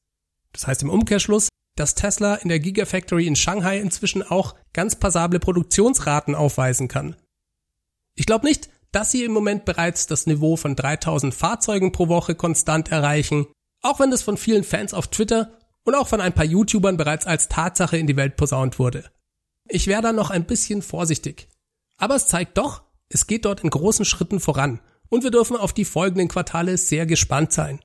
Das 0.53 0.67
heißt 0.67 0.83
im 0.83 0.89
Umkehrschluss, 0.89 1.49
dass 1.75 1.95
Tesla 1.95 2.35
in 2.35 2.49
der 2.49 2.59
Gigafactory 2.59 3.27
in 3.27 3.35
Shanghai 3.35 3.79
inzwischen 3.79 4.23
auch 4.23 4.55
ganz 4.73 4.95
passable 4.95 5.39
Produktionsraten 5.39 6.35
aufweisen 6.35 6.87
kann. 6.87 7.15
Ich 8.15 8.25
glaube 8.25 8.45
nicht, 8.45 8.69
dass 8.91 9.11
sie 9.11 9.23
im 9.23 9.31
Moment 9.31 9.65
bereits 9.65 10.07
das 10.07 10.27
Niveau 10.27 10.55
von 10.55 10.75
3000 10.75 11.33
Fahrzeugen 11.33 11.91
pro 11.91 12.07
Woche 12.07 12.35
konstant 12.35 12.91
erreichen, 12.91 13.47
auch 13.81 13.99
wenn 13.99 14.11
das 14.11 14.21
von 14.21 14.37
vielen 14.37 14.63
Fans 14.63 14.93
auf 14.93 15.07
Twitter 15.07 15.57
und 15.83 15.95
auch 15.95 16.07
von 16.07 16.21
ein 16.21 16.33
paar 16.33 16.45
YouTubern 16.45 16.97
bereits 16.97 17.25
als 17.25 17.47
Tatsache 17.47 17.97
in 17.97 18.07
die 18.07 18.17
Welt 18.17 18.35
posaunt 18.35 18.79
wurde. 18.79 19.09
Ich 19.67 19.87
wäre 19.87 20.01
da 20.01 20.11
noch 20.11 20.29
ein 20.29 20.45
bisschen 20.45 20.81
vorsichtig. 20.81 21.47
Aber 21.97 22.15
es 22.15 22.27
zeigt 22.27 22.57
doch, 22.57 22.83
es 23.09 23.27
geht 23.27 23.45
dort 23.45 23.63
in 23.63 23.69
großen 23.69 24.05
Schritten 24.05 24.39
voran 24.39 24.81
und 25.09 25.23
wir 25.23 25.31
dürfen 25.31 25.55
auf 25.55 25.73
die 25.73 25.85
folgenden 25.85 26.27
Quartale 26.27 26.77
sehr 26.77 27.05
gespannt 27.05 27.53
sein. 27.53 27.79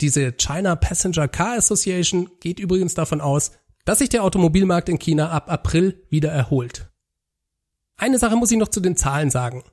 Diese 0.00 0.32
China 0.32 0.76
Passenger 0.76 1.28
Car 1.28 1.56
Association 1.58 2.30
geht 2.40 2.58
übrigens 2.58 2.94
davon 2.94 3.20
aus, 3.20 3.52
dass 3.84 3.98
sich 3.98 4.08
der 4.08 4.24
Automobilmarkt 4.24 4.88
in 4.88 4.98
China 4.98 5.30
ab 5.30 5.50
April 5.50 6.04
wieder 6.08 6.30
erholt. 6.30 6.91
Eine 7.96 8.18
Sache 8.18 8.36
muss 8.36 8.50
ich 8.50 8.58
noch 8.58 8.68
zu 8.68 8.80
den 8.80 8.96
Zahlen 8.96 9.30
sagen. 9.30 9.64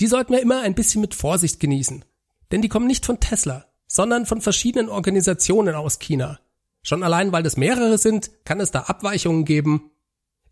Die 0.00 0.06
sollten 0.06 0.32
wir 0.32 0.42
immer 0.42 0.60
ein 0.60 0.74
bisschen 0.74 1.00
mit 1.00 1.14
Vorsicht 1.14 1.60
genießen, 1.60 2.04
denn 2.52 2.62
die 2.62 2.68
kommen 2.68 2.86
nicht 2.86 3.06
von 3.06 3.20
Tesla, 3.20 3.66
sondern 3.86 4.26
von 4.26 4.40
verschiedenen 4.40 4.88
Organisationen 4.88 5.74
aus 5.74 5.98
China. 5.98 6.38
Schon 6.82 7.02
allein, 7.02 7.32
weil 7.32 7.42
das 7.42 7.56
mehrere 7.56 7.98
sind, 7.98 8.30
kann 8.44 8.60
es 8.60 8.70
da 8.70 8.82
Abweichungen 8.82 9.44
geben 9.44 9.90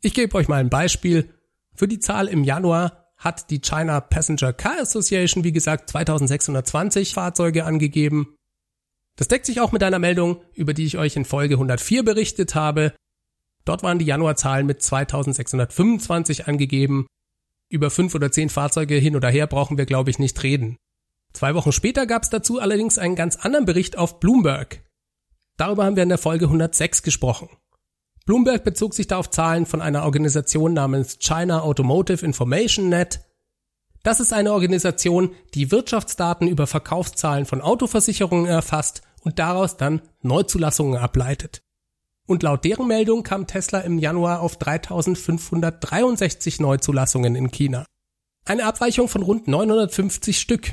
ich 0.04 0.12
gebe 0.12 0.36
euch 0.36 0.48
mal 0.48 0.60
ein 0.60 0.68
Beispiel. 0.68 1.30
Für 1.74 1.88
die 1.88 1.98
Zahl 1.98 2.28
im 2.28 2.44
Januar 2.44 3.14
hat 3.16 3.48
die 3.48 3.60
China 3.60 4.00
Passenger 4.00 4.52
Car 4.52 4.82
Association, 4.82 5.44
wie 5.44 5.52
gesagt, 5.52 5.88
2620 5.88 7.14
Fahrzeuge 7.14 7.64
angegeben. 7.64 8.36
Das 9.16 9.28
deckt 9.28 9.46
sich 9.46 9.62
auch 9.62 9.72
mit 9.72 9.82
einer 9.82 9.98
Meldung, 9.98 10.42
über 10.52 10.74
die 10.74 10.84
ich 10.84 10.98
euch 10.98 11.16
in 11.16 11.24
Folge 11.24 11.54
104 11.54 12.04
berichtet 12.04 12.54
habe. 12.54 12.92
Dort 13.64 13.82
waren 13.82 13.98
die 13.98 14.04
Januarzahlen 14.04 14.66
mit 14.66 14.82
2625 14.82 16.46
angegeben. 16.46 17.06
Über 17.70 17.90
fünf 17.90 18.14
oder 18.14 18.30
zehn 18.30 18.50
Fahrzeuge 18.50 18.96
hin 18.96 19.16
oder 19.16 19.30
her 19.30 19.46
brauchen 19.46 19.78
wir, 19.78 19.86
glaube 19.86 20.10
ich, 20.10 20.18
nicht 20.18 20.42
reden. 20.42 20.76
Zwei 21.32 21.54
Wochen 21.54 21.72
später 21.72 22.06
gab 22.06 22.22
es 22.22 22.30
dazu 22.30 22.60
allerdings 22.60 22.98
einen 22.98 23.16
ganz 23.16 23.36
anderen 23.36 23.64
Bericht 23.64 23.98
auf 23.98 24.20
Bloomberg. 24.20 24.84
Darüber 25.56 25.84
haben 25.84 25.96
wir 25.96 26.02
in 26.02 26.08
der 26.08 26.18
Folge 26.18 26.44
106 26.46 27.02
gesprochen. 27.02 27.48
Bloomberg 28.26 28.64
bezog 28.64 28.94
sich 28.94 29.06
da 29.06 29.18
auf 29.18 29.30
Zahlen 29.30 29.66
von 29.66 29.82
einer 29.82 30.04
Organisation 30.04 30.72
namens 30.72 31.18
China 31.18 31.62
Automotive 31.62 32.24
Information 32.24 32.88
Net. 32.88 33.20
Das 34.02 34.20
ist 34.20 34.32
eine 34.32 34.52
Organisation, 34.52 35.32
die 35.54 35.70
Wirtschaftsdaten 35.70 36.46
über 36.48 36.66
Verkaufszahlen 36.66 37.46
von 37.46 37.60
Autoversicherungen 37.60 38.46
erfasst 38.46 39.02
und 39.22 39.38
daraus 39.38 39.76
dann 39.76 40.02
Neuzulassungen 40.22 40.98
ableitet. 40.98 41.63
Und 42.26 42.42
laut 42.42 42.64
deren 42.64 42.86
Meldung 42.86 43.22
kam 43.22 43.46
Tesla 43.46 43.80
im 43.80 43.98
Januar 43.98 44.40
auf 44.40 44.56
3563 44.56 46.60
Neuzulassungen 46.60 47.36
in 47.36 47.50
China. 47.50 47.84
Eine 48.46 48.64
Abweichung 48.64 49.08
von 49.08 49.22
rund 49.22 49.48
950 49.48 50.38
Stück. 50.38 50.72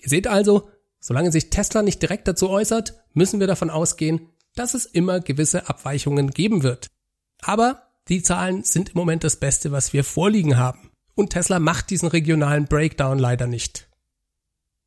Ihr 0.00 0.08
seht 0.08 0.26
also, 0.26 0.68
solange 1.00 1.32
sich 1.32 1.50
Tesla 1.50 1.82
nicht 1.82 2.02
direkt 2.02 2.26
dazu 2.26 2.50
äußert, 2.50 2.94
müssen 3.14 3.40
wir 3.40 3.46
davon 3.46 3.70
ausgehen, 3.70 4.28
dass 4.54 4.74
es 4.74 4.86
immer 4.86 5.20
gewisse 5.20 5.68
Abweichungen 5.68 6.30
geben 6.30 6.62
wird. 6.62 6.88
Aber 7.42 7.82
die 8.08 8.22
Zahlen 8.22 8.64
sind 8.64 8.90
im 8.90 8.96
Moment 8.96 9.22
das 9.22 9.36
Beste, 9.36 9.70
was 9.70 9.92
wir 9.92 10.02
vorliegen 10.02 10.56
haben. 10.56 10.90
Und 11.14 11.30
Tesla 11.30 11.58
macht 11.58 11.90
diesen 11.90 12.08
regionalen 12.08 12.66
Breakdown 12.66 13.18
leider 13.18 13.46
nicht. 13.46 13.88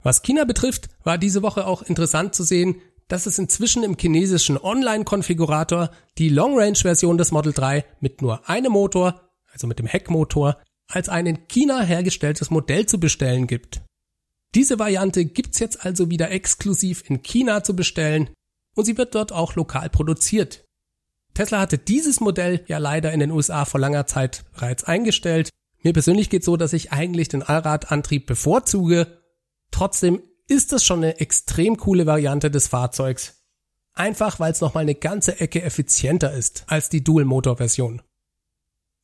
Was 0.04 0.24
China 0.24 0.46
betrifft, 0.46 0.90
war 1.04 1.18
diese 1.18 1.44
Woche 1.44 1.68
auch 1.68 1.84
interessant 1.84 2.34
zu 2.34 2.44
sehen, 2.44 2.82
dass 3.12 3.26
es 3.26 3.38
inzwischen 3.38 3.84
im 3.84 3.98
chinesischen 4.00 4.58
Online-Konfigurator 4.58 5.92
die 6.18 6.30
Long-Range-Version 6.30 7.18
des 7.18 7.32
Model 7.32 7.52
3 7.52 7.84
mit 8.00 8.22
nur 8.22 8.48
einem 8.48 8.72
Motor, 8.72 9.30
also 9.52 9.68
mit 9.68 9.80
dem 9.80 9.86
Heckmotor, 9.86 10.62
als 10.88 11.10
ein 11.10 11.26
in 11.26 11.46
China 11.50 11.82
hergestelltes 11.82 12.52
Modell 12.52 12.86
zu 12.86 13.02
bestellen 13.02 13.48
gibt. 13.48 13.82
Diese 14.56 14.80
Variante 14.80 15.26
gibt's 15.26 15.60
jetzt 15.60 15.86
also 15.86 16.10
wieder 16.10 16.32
exklusiv 16.32 17.04
in 17.10 17.22
China 17.22 17.66
zu 17.66 17.76
bestellen 17.76 18.30
und 18.76 18.86
sie 18.86 18.98
wird 18.98 19.14
dort 19.14 19.34
auch 19.34 19.56
lokal 19.56 19.90
produziert. 19.90 20.64
Tesla 21.34 21.60
hatte 21.60 21.78
dieses 21.78 22.22
Modell 22.22 22.64
ja 22.68 22.78
leider 22.78 23.12
in 23.12 23.20
den 23.20 23.32
USA 23.32 23.66
vor 23.66 23.82
langer 23.82 24.08
Zeit 24.08 24.46
bereits 24.54 24.86
eingestellt. 24.86 25.50
Mir 25.84 25.92
persönlich 25.92 26.30
geht 26.30 26.46
so, 26.46 26.56
dass 26.56 26.72
ich 26.72 26.94
eigentlich 26.94 27.28
den 27.28 27.44
Allradantrieb 27.44 28.26
bevorzuge. 28.26 29.20
Trotzdem 29.70 30.22
ist 30.52 30.72
das 30.74 30.84
schon 30.84 31.00
eine 31.00 31.22
extrem 31.22 31.78
coole 31.78 32.06
Variante 32.06 32.52
des 32.52 32.68
Fahrzeugs. 32.68 33.42
Einfach 33.94 34.42
weil 34.42 34.52
es 34.52 34.60
nochmal 34.60 34.84
eine 34.84 34.96
ganze 34.96 35.40
Ecke 35.40 35.62
effizienter 35.62 36.34
ist 36.34 36.66
als 36.68 36.90
die 36.90 37.02
Dual-Motor-Version. 37.04 38.02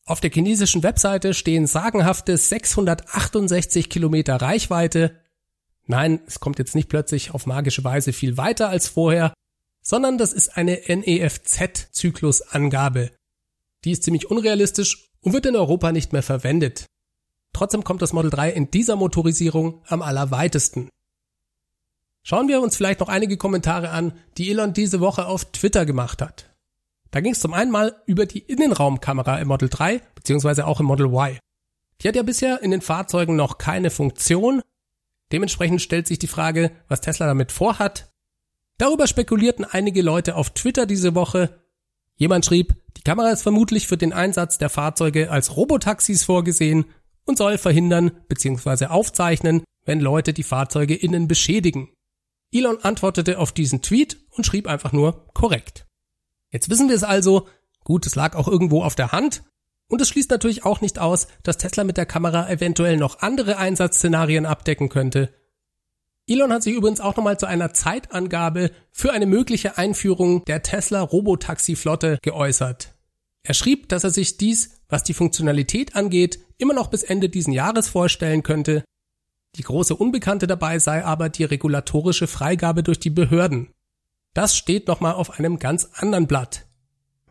Auf 0.05 0.19
der 0.19 0.29
chinesischen 0.29 0.83
Webseite 0.83 1.33
stehen 1.33 1.65
sagenhafte 1.65 2.37
668 2.37 3.89
Kilometer 3.89 4.35
Reichweite. 4.35 5.21
Nein, 5.85 6.19
es 6.27 6.41
kommt 6.41 6.59
jetzt 6.59 6.75
nicht 6.75 6.89
plötzlich 6.89 7.31
auf 7.31 7.45
magische 7.45 7.85
Weise 7.85 8.11
viel 8.11 8.35
weiter 8.37 8.67
als 8.69 8.89
vorher, 8.89 9.33
sondern 9.81 10.17
das 10.17 10.33
ist 10.33 10.57
eine 10.57 10.81
NEFZ-Zyklusangabe. 10.87 13.11
Die 13.85 13.91
ist 13.91 14.03
ziemlich 14.03 14.29
unrealistisch 14.29 15.13
und 15.21 15.31
wird 15.31 15.45
in 15.45 15.55
Europa 15.55 15.93
nicht 15.93 16.11
mehr 16.11 16.23
verwendet. 16.23 16.87
Trotzdem 17.53 17.85
kommt 17.85 18.01
das 18.01 18.11
Model 18.11 18.31
3 18.31 18.51
in 18.51 18.69
dieser 18.69 18.97
Motorisierung 18.97 19.81
am 19.87 20.01
allerweitesten. 20.01 20.89
Schauen 22.29 22.49
wir 22.49 22.59
uns 22.59 22.75
vielleicht 22.75 22.99
noch 22.99 23.07
einige 23.07 23.37
Kommentare 23.37 23.91
an, 23.91 24.11
die 24.37 24.51
Elon 24.51 24.73
diese 24.73 24.99
Woche 24.99 25.27
auf 25.27 25.45
Twitter 25.53 25.85
gemacht 25.85 26.21
hat. 26.21 26.53
Da 27.09 27.21
ging 27.21 27.31
es 27.31 27.39
zum 27.39 27.53
einen 27.53 27.71
mal 27.71 27.95
über 28.05 28.25
die 28.25 28.39
Innenraumkamera 28.39 29.39
im 29.39 29.47
Model 29.47 29.69
3 29.69 30.01
beziehungsweise 30.13 30.67
auch 30.67 30.81
im 30.81 30.87
Model 30.87 31.05
Y. 31.05 31.37
Die 32.01 32.07
hat 32.09 32.17
ja 32.17 32.23
bisher 32.23 32.61
in 32.61 32.71
den 32.71 32.81
Fahrzeugen 32.81 33.37
noch 33.37 33.59
keine 33.59 33.91
Funktion. 33.91 34.61
Dementsprechend 35.31 35.81
stellt 35.81 36.05
sich 36.05 36.19
die 36.19 36.27
Frage, 36.27 36.71
was 36.89 36.99
Tesla 36.99 37.27
damit 37.27 37.53
vorhat. 37.53 38.11
Darüber 38.77 39.07
spekulierten 39.07 39.63
einige 39.63 40.01
Leute 40.01 40.35
auf 40.35 40.49
Twitter 40.49 40.85
diese 40.85 41.15
Woche. 41.15 41.61
Jemand 42.17 42.45
schrieb, 42.45 42.75
die 42.97 43.03
Kamera 43.03 43.29
ist 43.29 43.43
vermutlich 43.43 43.87
für 43.87 43.95
den 43.95 44.11
Einsatz 44.11 44.57
der 44.57 44.69
Fahrzeuge 44.69 45.31
als 45.31 45.55
Robotaxis 45.55 46.25
vorgesehen 46.25 46.87
und 47.23 47.37
soll 47.37 47.57
verhindern 47.57 48.11
bzw. 48.27 48.87
aufzeichnen, 48.87 49.63
wenn 49.85 50.01
Leute 50.01 50.33
die 50.33 50.43
Fahrzeuge 50.43 50.93
innen 50.93 51.29
beschädigen. 51.29 51.87
Elon 52.51 52.77
antwortete 52.81 53.39
auf 53.39 53.51
diesen 53.51 53.81
Tweet 53.81 54.17
und 54.31 54.45
schrieb 54.45 54.67
einfach 54.67 54.91
nur 54.91 55.27
korrekt. 55.33 55.85
Jetzt 56.51 56.69
wissen 56.69 56.89
wir 56.89 56.95
es 56.95 57.03
also, 57.03 57.47
gut, 57.83 58.05
es 58.05 58.15
lag 58.15 58.35
auch 58.35 58.47
irgendwo 58.47 58.83
auf 58.83 58.95
der 58.95 59.11
Hand, 59.11 59.43
und 59.89 60.01
es 60.01 60.09
schließt 60.09 60.31
natürlich 60.31 60.65
auch 60.65 60.81
nicht 60.81 60.99
aus, 60.99 61.27
dass 61.43 61.57
Tesla 61.57 61.85
mit 61.85 61.95
der 61.95 62.05
Kamera 62.05 62.49
eventuell 62.49 62.97
noch 62.97 63.19
andere 63.19 63.57
Einsatzszenarien 63.57 64.45
abdecken 64.45 64.89
könnte, 64.89 65.33
Elon 66.29 66.51
hat 66.51 66.61
sich 66.61 66.75
übrigens 66.75 66.99
auch 66.99 67.15
nochmal 67.15 67.39
zu 67.39 67.45
einer 67.45 67.73
Zeitangabe 67.73 68.71
für 68.91 69.13
eine 69.13 69.25
mögliche 69.25 69.77
Einführung 69.77 70.43
der 70.43 70.61
Tesla 70.61 71.01
Robotaxi-Flotte 71.01 72.19
geäußert. 72.21 72.93
Er 73.43 73.53
schrieb, 73.53 73.87
dass 73.87 74.03
er 74.03 74.09
sich 74.09 74.35
dies, 74.35 74.81
was 74.89 75.03
die 75.03 75.13
Funktionalität 75.13 75.95
angeht, 75.95 76.39
immer 76.57 76.73
noch 76.73 76.89
bis 76.89 77.03
Ende 77.03 77.29
diesen 77.29 77.53
Jahres 77.53 77.87
vorstellen 77.87 78.43
könnte. 78.43 78.83
Die 79.57 79.63
große 79.63 79.95
Unbekannte 79.95 80.47
dabei 80.47 80.79
sei 80.79 81.03
aber 81.03 81.29
die 81.29 81.43
regulatorische 81.43 82.27
Freigabe 82.27 82.83
durch 82.83 82.99
die 82.99 83.09
Behörden. 83.09 83.69
Das 84.33 84.55
steht 84.55 84.87
nochmal 84.87 85.13
auf 85.13 85.39
einem 85.39 85.57
ganz 85.57 85.89
anderen 85.93 86.27
Blatt. 86.27 86.67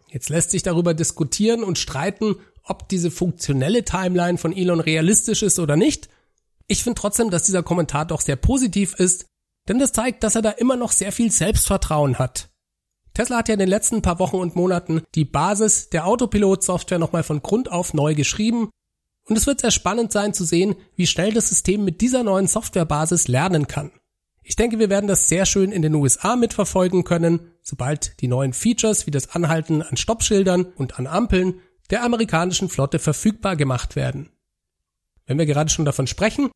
Jetzt 0.08 0.28
lässt 0.28 0.50
sich 0.50 0.62
darüber 0.62 0.94
diskutieren 0.94 1.62
und 1.62 1.78
streiten, 1.78 2.36
ob 2.62 2.88
diese 2.88 3.10
funktionelle 3.10 3.84
Timeline 3.84 4.38
von 4.38 4.52
Elon 4.52 4.80
realistisch 4.80 5.42
ist 5.42 5.58
oder 5.58 5.76
nicht, 5.76 6.08
ich 6.68 6.82
finde 6.82 7.00
trotzdem, 7.00 7.30
dass 7.30 7.44
dieser 7.44 7.62
Kommentar 7.62 8.06
doch 8.06 8.20
sehr 8.20 8.36
positiv 8.36 8.94
ist, 8.94 9.26
denn 9.68 9.78
das 9.78 9.92
zeigt, 9.92 10.24
dass 10.24 10.34
er 10.34 10.42
da 10.42 10.50
immer 10.50 10.76
noch 10.76 10.92
sehr 10.92 11.12
viel 11.12 11.30
Selbstvertrauen 11.30 12.18
hat. 12.18 12.48
Tesla 13.14 13.38
hat 13.38 13.48
ja 13.48 13.54
in 13.54 13.60
den 13.60 13.68
letzten 13.68 14.02
paar 14.02 14.18
Wochen 14.18 14.36
und 14.36 14.56
Monaten 14.56 15.02
die 15.14 15.24
Basis 15.24 15.88
der 15.90 16.06
Autopilot-Software 16.06 16.98
nochmal 16.98 17.22
von 17.22 17.40
Grund 17.40 17.70
auf 17.70 17.94
neu 17.94 18.14
geschrieben 18.14 18.68
und 19.28 19.36
es 19.36 19.46
wird 19.46 19.60
sehr 19.60 19.70
spannend 19.70 20.12
sein 20.12 20.34
zu 20.34 20.44
sehen, 20.44 20.76
wie 20.94 21.06
schnell 21.06 21.32
das 21.32 21.48
System 21.48 21.84
mit 21.84 22.00
dieser 22.00 22.22
neuen 22.22 22.46
Softwarebasis 22.46 23.28
lernen 23.28 23.66
kann. 23.66 23.90
Ich 24.42 24.54
denke, 24.54 24.78
wir 24.78 24.88
werden 24.88 25.08
das 25.08 25.28
sehr 25.28 25.44
schön 25.44 25.72
in 25.72 25.82
den 25.82 25.94
USA 25.94 26.36
mitverfolgen 26.36 27.02
können, 27.02 27.52
sobald 27.62 28.20
die 28.20 28.28
neuen 28.28 28.52
Features 28.52 29.06
wie 29.06 29.10
das 29.10 29.30
Anhalten 29.30 29.82
an 29.82 29.96
Stoppschildern 29.96 30.64
und 30.64 30.98
an 30.98 31.08
Ampeln 31.08 31.60
der 31.90 32.04
amerikanischen 32.04 32.68
Flotte 32.68 33.00
verfügbar 33.00 33.56
gemacht 33.56 33.96
werden. 33.96 34.30
Wenn 35.26 35.38
wir 35.38 35.46
gerade 35.46 35.70
schon 35.70 35.84
davon 35.84 36.06
sprechen, 36.06 36.50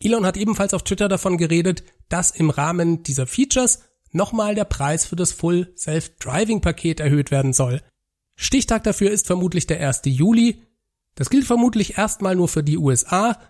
Elon 0.00 0.24
hat 0.24 0.38
ebenfalls 0.38 0.72
auf 0.72 0.84
Twitter 0.84 1.08
davon 1.08 1.36
geredet, 1.36 1.82
dass 2.08 2.30
im 2.30 2.48
Rahmen 2.48 3.02
dieser 3.02 3.26
Features 3.26 3.80
nochmal 4.12 4.54
der 4.54 4.64
Preis 4.64 5.04
für 5.04 5.16
das 5.16 5.32
Full 5.32 5.72
Self-Driving 5.76 6.62
Paket 6.62 7.00
erhöht 7.00 7.30
werden 7.30 7.52
soll. 7.52 7.82
Stichtag 8.36 8.84
dafür 8.84 9.10
ist 9.10 9.26
vermutlich 9.26 9.66
der 9.66 9.86
1. 9.86 10.02
Juli. 10.06 10.62
Das 11.18 11.30
gilt 11.30 11.46
vermutlich 11.46 11.98
erstmal 11.98 12.36
nur 12.36 12.46
für 12.46 12.62
die 12.62 12.78
USA. 12.78 13.40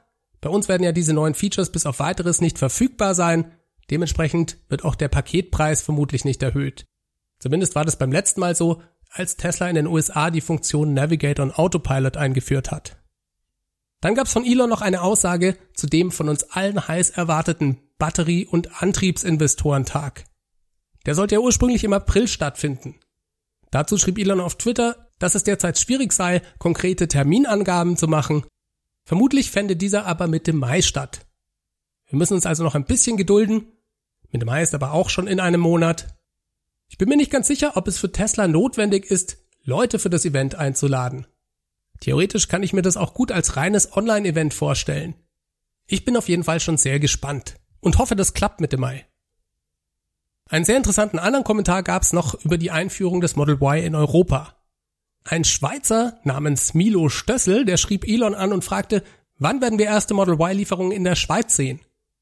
Bei 0.40 0.48
uns 0.48 0.68
werden 0.68 0.84
ja 0.84 0.92
diese 0.92 1.12
neuen 1.12 1.34
Features 1.34 1.70
bis 1.70 1.84
auf 1.84 1.98
weiteres 1.98 2.40
nicht 2.40 2.58
verfügbar 2.58 3.14
sein. 3.14 3.52
Dementsprechend 3.90 4.56
wird 4.70 4.86
auch 4.86 4.94
der 4.94 5.08
Paketpreis 5.08 5.82
vermutlich 5.82 6.24
nicht 6.24 6.42
erhöht. 6.42 6.86
Zumindest 7.38 7.74
war 7.74 7.84
das 7.84 7.98
beim 7.98 8.10
letzten 8.10 8.40
Mal 8.40 8.54
so, 8.54 8.80
als 9.10 9.36
Tesla 9.36 9.68
in 9.68 9.74
den 9.74 9.86
USA 9.86 10.30
die 10.30 10.40
Funktion 10.40 10.94
Navigate 10.94 11.42
on 11.42 11.52
Autopilot 11.52 12.16
eingeführt 12.16 12.70
hat. 12.70 12.96
Dann 14.00 14.14
gab 14.14 14.28
es 14.28 14.32
von 14.32 14.46
Elon 14.46 14.70
noch 14.70 14.80
eine 14.80 15.02
Aussage 15.02 15.54
zu 15.74 15.86
dem 15.86 16.10
von 16.10 16.30
uns 16.30 16.44
allen 16.44 16.88
heiß 16.88 17.10
erwarteten 17.10 17.82
Batterie- 17.98 18.46
und 18.46 18.82
Antriebsinvestorentag. 18.82 20.24
Der 21.04 21.14
sollte 21.14 21.34
ja 21.34 21.42
ursprünglich 21.42 21.84
im 21.84 21.92
April 21.92 22.28
stattfinden. 22.28 22.98
Dazu 23.70 23.98
schrieb 23.98 24.16
Elon 24.16 24.40
auf 24.40 24.56
Twitter, 24.56 25.07
dass 25.18 25.34
es 25.34 25.44
derzeit 25.44 25.78
schwierig 25.78 26.12
sei, 26.12 26.42
konkrete 26.58 27.08
Terminangaben 27.08 27.96
zu 27.96 28.08
machen. 28.08 28.44
Vermutlich 29.04 29.50
fände 29.50 29.76
dieser 29.76 30.06
aber 30.06 30.26
Mitte 30.26 30.52
Mai 30.52 30.82
statt. 30.82 31.26
Wir 32.06 32.18
müssen 32.18 32.34
uns 32.34 32.46
also 32.46 32.64
noch 32.64 32.74
ein 32.74 32.84
bisschen 32.84 33.16
gedulden. 33.16 33.66
Mitte 34.30 34.46
Mai 34.46 34.62
ist 34.62 34.74
aber 34.74 34.92
auch 34.92 35.10
schon 35.10 35.26
in 35.26 35.40
einem 35.40 35.60
Monat. 35.60 36.16
Ich 36.88 36.98
bin 36.98 37.08
mir 37.08 37.16
nicht 37.16 37.30
ganz 37.30 37.46
sicher, 37.46 37.76
ob 37.76 37.88
es 37.88 37.98
für 37.98 38.12
Tesla 38.12 38.48
notwendig 38.48 39.06
ist, 39.10 39.38
Leute 39.62 39.98
für 39.98 40.10
das 40.10 40.24
Event 40.24 40.54
einzuladen. 40.54 41.26
Theoretisch 42.00 42.48
kann 42.48 42.62
ich 42.62 42.72
mir 42.72 42.82
das 42.82 42.96
auch 42.96 43.12
gut 43.12 43.32
als 43.32 43.56
reines 43.56 43.94
Online-Event 43.96 44.54
vorstellen. 44.54 45.14
Ich 45.86 46.04
bin 46.04 46.16
auf 46.16 46.28
jeden 46.28 46.44
Fall 46.44 46.60
schon 46.60 46.76
sehr 46.76 47.00
gespannt 47.00 47.56
und 47.80 47.98
hoffe, 47.98 48.16
das 48.16 48.34
klappt 48.34 48.60
Mitte 48.60 48.76
Mai. 48.76 49.06
Einen 50.48 50.64
sehr 50.64 50.76
interessanten 50.76 51.18
anderen 51.18 51.44
Kommentar 51.44 51.82
gab 51.82 52.02
es 52.02 52.12
noch 52.12 52.34
über 52.44 52.56
die 52.56 52.70
Einführung 52.70 53.20
des 53.20 53.36
Model 53.36 53.56
Y 53.56 53.84
in 53.84 53.94
Europa. 53.94 54.57
Ein 55.30 55.44
Schweizer 55.44 56.18
namens 56.24 56.72
Milo 56.72 57.10
Stössel, 57.10 57.66
der 57.66 57.76
schrieb 57.76 58.08
Elon 58.08 58.34
an 58.34 58.50
und 58.50 58.64
fragte, 58.64 59.04
Wann 59.36 59.60
werden 59.60 59.78
wir 59.78 59.84
erste 59.84 60.14
Model 60.14 60.40
Y-Lieferungen 60.40 60.90
in 60.90 61.04
der 61.04 61.16
Schweiz 61.16 61.54
sehen? 61.54 61.80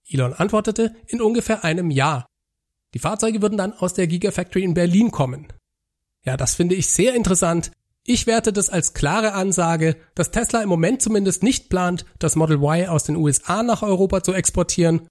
Elon 0.08 0.32
antwortete, 0.32 0.92
in 1.06 1.20
ungefähr 1.20 1.62
einem 1.62 1.92
Jahr. 1.92 2.26
Die 2.94 2.98
Fahrzeuge 2.98 3.42
würden 3.42 3.58
dann 3.58 3.72
aus 3.72 3.94
der 3.94 4.08
Gigafactory 4.08 4.64
in 4.64 4.74
Berlin 4.74 5.12
kommen. 5.12 5.46
Ja, 6.24 6.36
das 6.36 6.56
finde 6.56 6.74
ich 6.74 6.88
sehr 6.88 7.14
interessant. 7.14 7.70
Ich 8.02 8.26
werte 8.26 8.52
das 8.52 8.70
als 8.70 8.92
klare 8.92 9.34
Ansage, 9.34 9.94
dass 10.16 10.32
Tesla 10.32 10.60
im 10.60 10.68
Moment 10.68 11.00
zumindest 11.00 11.44
nicht 11.44 11.70
plant, 11.70 12.06
das 12.18 12.34
Model 12.34 12.56
Y 12.56 12.88
aus 12.88 13.04
den 13.04 13.14
USA 13.14 13.62
nach 13.62 13.82
Europa 13.84 14.24
zu 14.24 14.32
exportieren. 14.32 15.06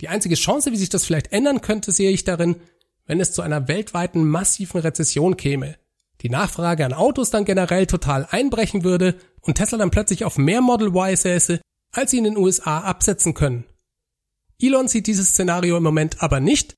Die 0.00 0.08
einzige 0.08 0.34
Chance, 0.34 0.72
wie 0.72 0.76
sich 0.76 0.88
das 0.88 1.04
vielleicht 1.04 1.30
ändern 1.30 1.60
könnte, 1.60 1.92
sehe 1.92 2.10
ich 2.10 2.24
darin, 2.24 2.56
wenn 3.06 3.20
es 3.20 3.30
zu 3.30 3.42
einer 3.42 3.68
weltweiten 3.68 4.28
massiven 4.28 4.80
Rezession 4.80 5.36
käme. 5.36 5.76
Die 6.22 6.28
Nachfrage 6.28 6.84
an 6.84 6.92
Autos 6.92 7.30
dann 7.30 7.44
generell 7.44 7.86
total 7.86 8.26
einbrechen 8.30 8.84
würde 8.84 9.16
und 9.40 9.54
Tesla 9.54 9.78
dann 9.78 9.90
plötzlich 9.90 10.24
auf 10.24 10.36
mehr 10.36 10.60
Model 10.60 10.88
Y 10.88 11.16
säße, 11.16 11.60
als 11.92 12.10
sie 12.10 12.18
in 12.18 12.24
den 12.24 12.36
USA 12.36 12.80
absetzen 12.80 13.34
können. 13.34 13.64
Elon 14.60 14.88
sieht 14.88 15.06
dieses 15.06 15.30
Szenario 15.30 15.76
im 15.78 15.82
Moment 15.82 16.22
aber 16.22 16.40
nicht. 16.40 16.74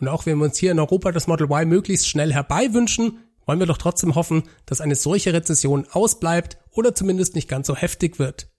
Und 0.00 0.08
auch 0.08 0.24
wenn 0.24 0.38
wir 0.38 0.46
uns 0.46 0.56
hier 0.56 0.72
in 0.72 0.78
Europa 0.78 1.12
das 1.12 1.26
Model 1.26 1.46
Y 1.50 1.68
möglichst 1.68 2.08
schnell 2.08 2.32
herbei 2.32 2.72
wünschen, 2.72 3.18
wollen 3.44 3.58
wir 3.58 3.66
doch 3.66 3.78
trotzdem 3.78 4.14
hoffen, 4.14 4.44
dass 4.64 4.80
eine 4.80 4.94
solche 4.94 5.32
Rezession 5.32 5.86
ausbleibt 5.90 6.58
oder 6.70 6.94
zumindest 6.94 7.34
nicht 7.34 7.48
ganz 7.48 7.66
so 7.66 7.76
heftig 7.76 8.18
wird. 8.18 8.50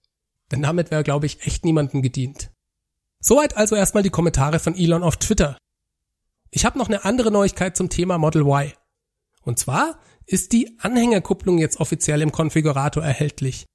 Denn 0.51 0.61
damit 0.61 0.91
wäre, 0.91 1.03
glaube 1.03 1.25
ich, 1.25 1.45
echt 1.45 1.65
niemandem 1.65 2.01
gedient. 2.01 2.51
Soweit 3.19 3.57
also 3.57 3.75
erstmal 3.75 4.03
die 4.03 4.09
Kommentare 4.09 4.59
von 4.59 4.75
Elon 4.75 5.03
auf 5.03 5.17
Twitter. 5.17 5.57
Ich 6.51 6.65
habe 6.65 6.77
noch 6.77 6.89
eine 6.89 7.05
andere 7.05 7.31
Neuigkeit 7.31 7.77
zum 7.77 7.89
Thema 7.89 8.17
Model 8.17 8.41
Y. 8.41 8.73
Und 9.43 9.57
zwar 9.57 9.99
ist 10.25 10.51
die 10.51 10.77
Anhängerkupplung 10.79 11.57
jetzt 11.57 11.79
offiziell 11.79 12.21
im 12.21 12.31
Konfigurator 12.31 13.03
erhältlich. 13.03 13.65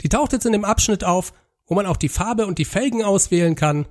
Die 0.00 0.08
taucht 0.08 0.32
jetzt 0.32 0.46
in 0.46 0.52
dem 0.52 0.64
Abschnitt 0.64 1.04
auf, 1.04 1.32
wo 1.66 1.74
man 1.74 1.86
auch 1.86 1.96
die 1.96 2.08
Farbe 2.08 2.46
und 2.46 2.58
die 2.58 2.64
Felgen 2.64 3.02
auswählen 3.02 3.54
kann. 3.54 3.86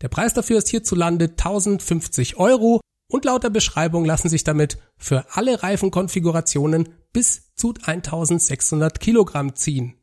Der 0.00 0.08
Preis 0.08 0.34
dafür 0.34 0.58
ist 0.58 0.68
hierzulande 0.68 1.26
1050 1.26 2.36
Euro 2.36 2.80
und 3.08 3.24
laut 3.24 3.44
der 3.44 3.50
Beschreibung 3.50 4.04
lassen 4.04 4.28
sich 4.28 4.42
damit 4.42 4.78
für 4.96 5.26
alle 5.36 5.62
Reifenkonfigurationen 5.62 6.88
bis 7.12 7.54
zu 7.54 7.74
1600 7.74 8.98
Kilogramm 9.00 9.54
ziehen. 9.54 9.98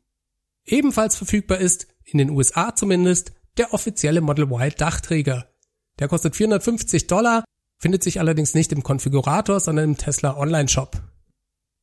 Ebenfalls 0.64 1.16
verfügbar 1.16 1.58
ist, 1.58 1.88
in 2.04 2.18
den 2.18 2.30
USA 2.30 2.74
zumindest, 2.74 3.32
der 3.56 3.74
offizielle 3.74 4.20
Model 4.20 4.44
Y 4.44 4.72
Dachträger. 4.76 5.50
Der 5.98 6.08
kostet 6.08 6.36
450 6.36 7.08
Dollar, 7.08 7.44
findet 7.78 8.02
sich 8.02 8.20
allerdings 8.20 8.54
nicht 8.54 8.72
im 8.72 8.82
Konfigurator, 8.82 9.58
sondern 9.60 9.90
im 9.90 9.96
Tesla 9.96 10.36
Online 10.36 10.68
Shop. 10.68 11.02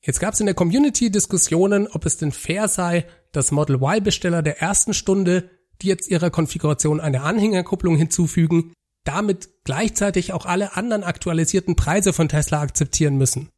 Jetzt 0.08 0.22
gab 0.22 0.34
es 0.34 0.40
in 0.40 0.46
der 0.46 0.56
Community 0.56 1.12
Diskussionen, 1.12 1.86
ob 1.90 2.06
es 2.06 2.16
denn 2.16 2.32
fair 2.32 2.70
sei, 2.70 3.06
dass 3.34 3.52
Model 3.52 3.76
Y-Besteller 3.76 4.42
der 4.42 4.62
ersten 4.62 4.94
Stunde, 4.94 5.50
die 5.82 5.88
jetzt 5.88 6.10
ihrer 6.10 6.30
Konfiguration 6.30 7.02
eine 7.02 7.24
Anhängerkupplung 7.24 7.98
hinzufügen, 7.98 8.72
damit 9.04 9.50
gleichzeitig 9.66 10.32
auch 10.32 10.46
alle 10.46 10.78
anderen 10.78 11.04
aktualisierten 11.04 11.76
Preise 11.76 12.14
von 12.14 12.30
Tesla 12.30 12.62
akzeptieren 12.62 13.18
müssen. 13.18 13.50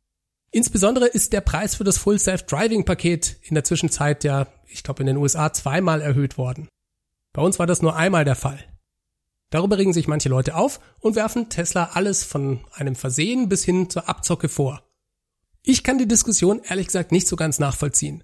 Insbesondere 0.50 1.06
ist 1.06 1.34
der 1.34 1.42
Preis 1.42 1.76
für 1.76 1.84
das 1.84 2.00
Full 2.00 2.18
Self-Driving 2.18 2.84
Paket 2.84 3.38
in 3.44 3.54
der 3.54 3.64
Zwischenzeit 3.64 4.24
ja, 4.24 4.48
ich 4.66 4.82
glaube 4.82 5.04
in 5.04 5.08
den 5.08 5.18
USA 5.18 5.54
zweimal 5.54 6.02
erhöht 6.02 6.40
worden. 6.40 6.68
Bei 7.32 7.44
uns 7.44 7.60
war 7.60 7.68
das 7.68 7.84
nur 7.84 7.96
einmal 7.96 8.26
der 8.26 8.36
Fall. 8.36 8.58
Darüber 9.52 9.78
regen 9.78 9.94
sich 9.94 10.08
manche 10.08 10.30
Leute 10.30 10.56
auf 10.56 10.80
und 11.00 11.16
werfen 11.16 11.50
Tesla 11.50 11.92
alles 11.94 12.24
von 12.24 12.62
einem 12.74 12.96
Versehen 12.96 13.50
bis 13.50 13.64
hin 13.64 13.92
zur 13.92 14.10
Abzocke 14.10 14.50
vor. 14.50 14.89
Ich 15.72 15.84
kann 15.84 16.00
die 16.00 16.08
Diskussion 16.08 16.62
ehrlich 16.68 16.88
gesagt 16.88 17.12
nicht 17.12 17.28
so 17.28 17.36
ganz 17.36 17.60
nachvollziehen. 17.60 18.24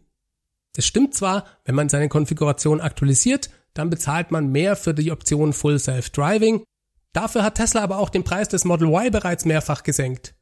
Das 0.73 0.83
stimmt 0.83 1.13
zwar, 1.13 1.45
wenn 1.63 1.75
man 1.75 1.89
seine 1.89 2.09
Konfiguration 2.09 2.81
aktualisiert, 2.81 3.51
dann 3.75 3.91
bezahlt 3.91 4.31
man 4.31 4.51
mehr 4.51 4.75
für 4.75 4.95
die 4.95 5.11
Option 5.11 5.53
Full 5.53 5.77
Self 5.77 6.09
Driving. 6.09 6.63
Dafür 7.13 7.43
hat 7.43 7.53
Tesla 7.53 7.83
aber 7.83 7.99
auch 7.99 8.09
den 8.09 8.23
Preis 8.23 8.47
des 8.47 8.65
Model 8.65 8.87
Y 8.87 9.11
bereits 9.11 9.45
mehrfach 9.45 9.83
gesenkt. 9.83 10.33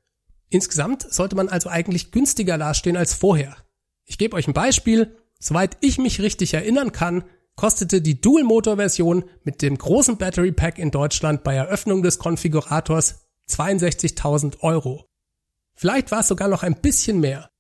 Insgesamt 0.48 1.06
sollte 1.14 1.36
man 1.36 1.50
also 1.50 1.68
eigentlich 1.68 2.12
günstiger 2.12 2.58
dastehen 2.58 2.96
als 2.96 3.14
vorher. 3.14 3.58
Ich 4.06 4.18
gebe 4.18 4.38
euch 4.38 4.48
ein 4.48 4.54
Beispiel. 4.54 5.18
Soweit 5.42 5.76
ich 5.82 5.98
mich 5.98 6.22
richtig 6.22 6.54
erinnern 6.54 6.94
kann, 6.94 7.26
kostete 7.58 8.02
die 8.02 8.22
Dual-Motor-Version 8.22 9.26
mit 9.44 9.62
dem 9.62 9.78
großen 9.78 10.16
Battery 10.16 10.54
Pack 10.54 10.80
in 10.80 10.90
Deutschland 10.90 11.44
bei 11.44 11.54
Eröffnung 11.54 12.02
des 12.02 12.18
Konfigurators 12.18 13.28
62.000 13.50 14.62
Euro. 14.62 15.10
Vielleicht 15.84 16.12
war 16.12 16.22
es 16.22 16.30
sogar 16.30 16.48
noch 16.48 16.64
ein 16.64 16.80
bisschen 16.80 17.20
mehr. 17.20 17.52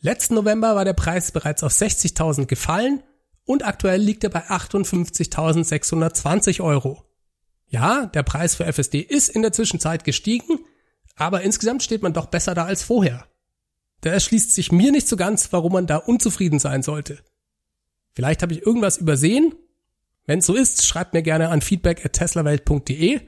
Letzten 0.00 0.36
November 0.36 0.76
war 0.76 0.84
der 0.84 0.92
Preis 0.92 1.32
bereits 1.32 1.64
auf 1.64 1.72
60.000 1.72 2.46
gefallen 2.46 3.02
und 3.42 3.66
aktuell 3.66 4.00
liegt 4.00 4.22
er 4.22 4.30
bei 4.30 4.48
58.620 4.48 6.62
Euro. 6.62 7.02
Ja, 7.66 8.06
der 8.06 8.22
Preis 8.22 8.54
für 8.54 8.72
FSD 8.72 9.00
ist 9.00 9.28
in 9.28 9.42
der 9.42 9.52
Zwischenzeit 9.52 10.04
gestiegen, 10.04 10.60
aber 11.16 11.42
insgesamt 11.42 11.82
steht 11.82 12.00
man 12.00 12.12
doch 12.12 12.26
besser 12.26 12.54
da 12.54 12.66
als 12.66 12.84
vorher. 12.84 13.26
Da 14.02 14.10
erschließt 14.10 14.54
sich 14.54 14.70
mir 14.70 14.92
nicht 14.92 15.08
so 15.08 15.16
ganz, 15.16 15.52
warum 15.52 15.72
man 15.72 15.88
da 15.88 15.96
unzufrieden 15.96 16.60
sein 16.60 16.84
sollte. 16.84 17.18
Vielleicht 18.12 18.42
habe 18.42 18.52
ich 18.52 18.64
irgendwas 18.64 18.98
übersehen. 18.98 19.56
Wenn 20.26 20.38
es 20.38 20.46
so 20.46 20.54
ist, 20.54 20.86
schreibt 20.86 21.12
mir 21.12 21.24
gerne 21.24 21.48
an 21.48 21.60
feedback 21.60 22.06
at 22.06 22.12
teslawelt.de 22.12 23.20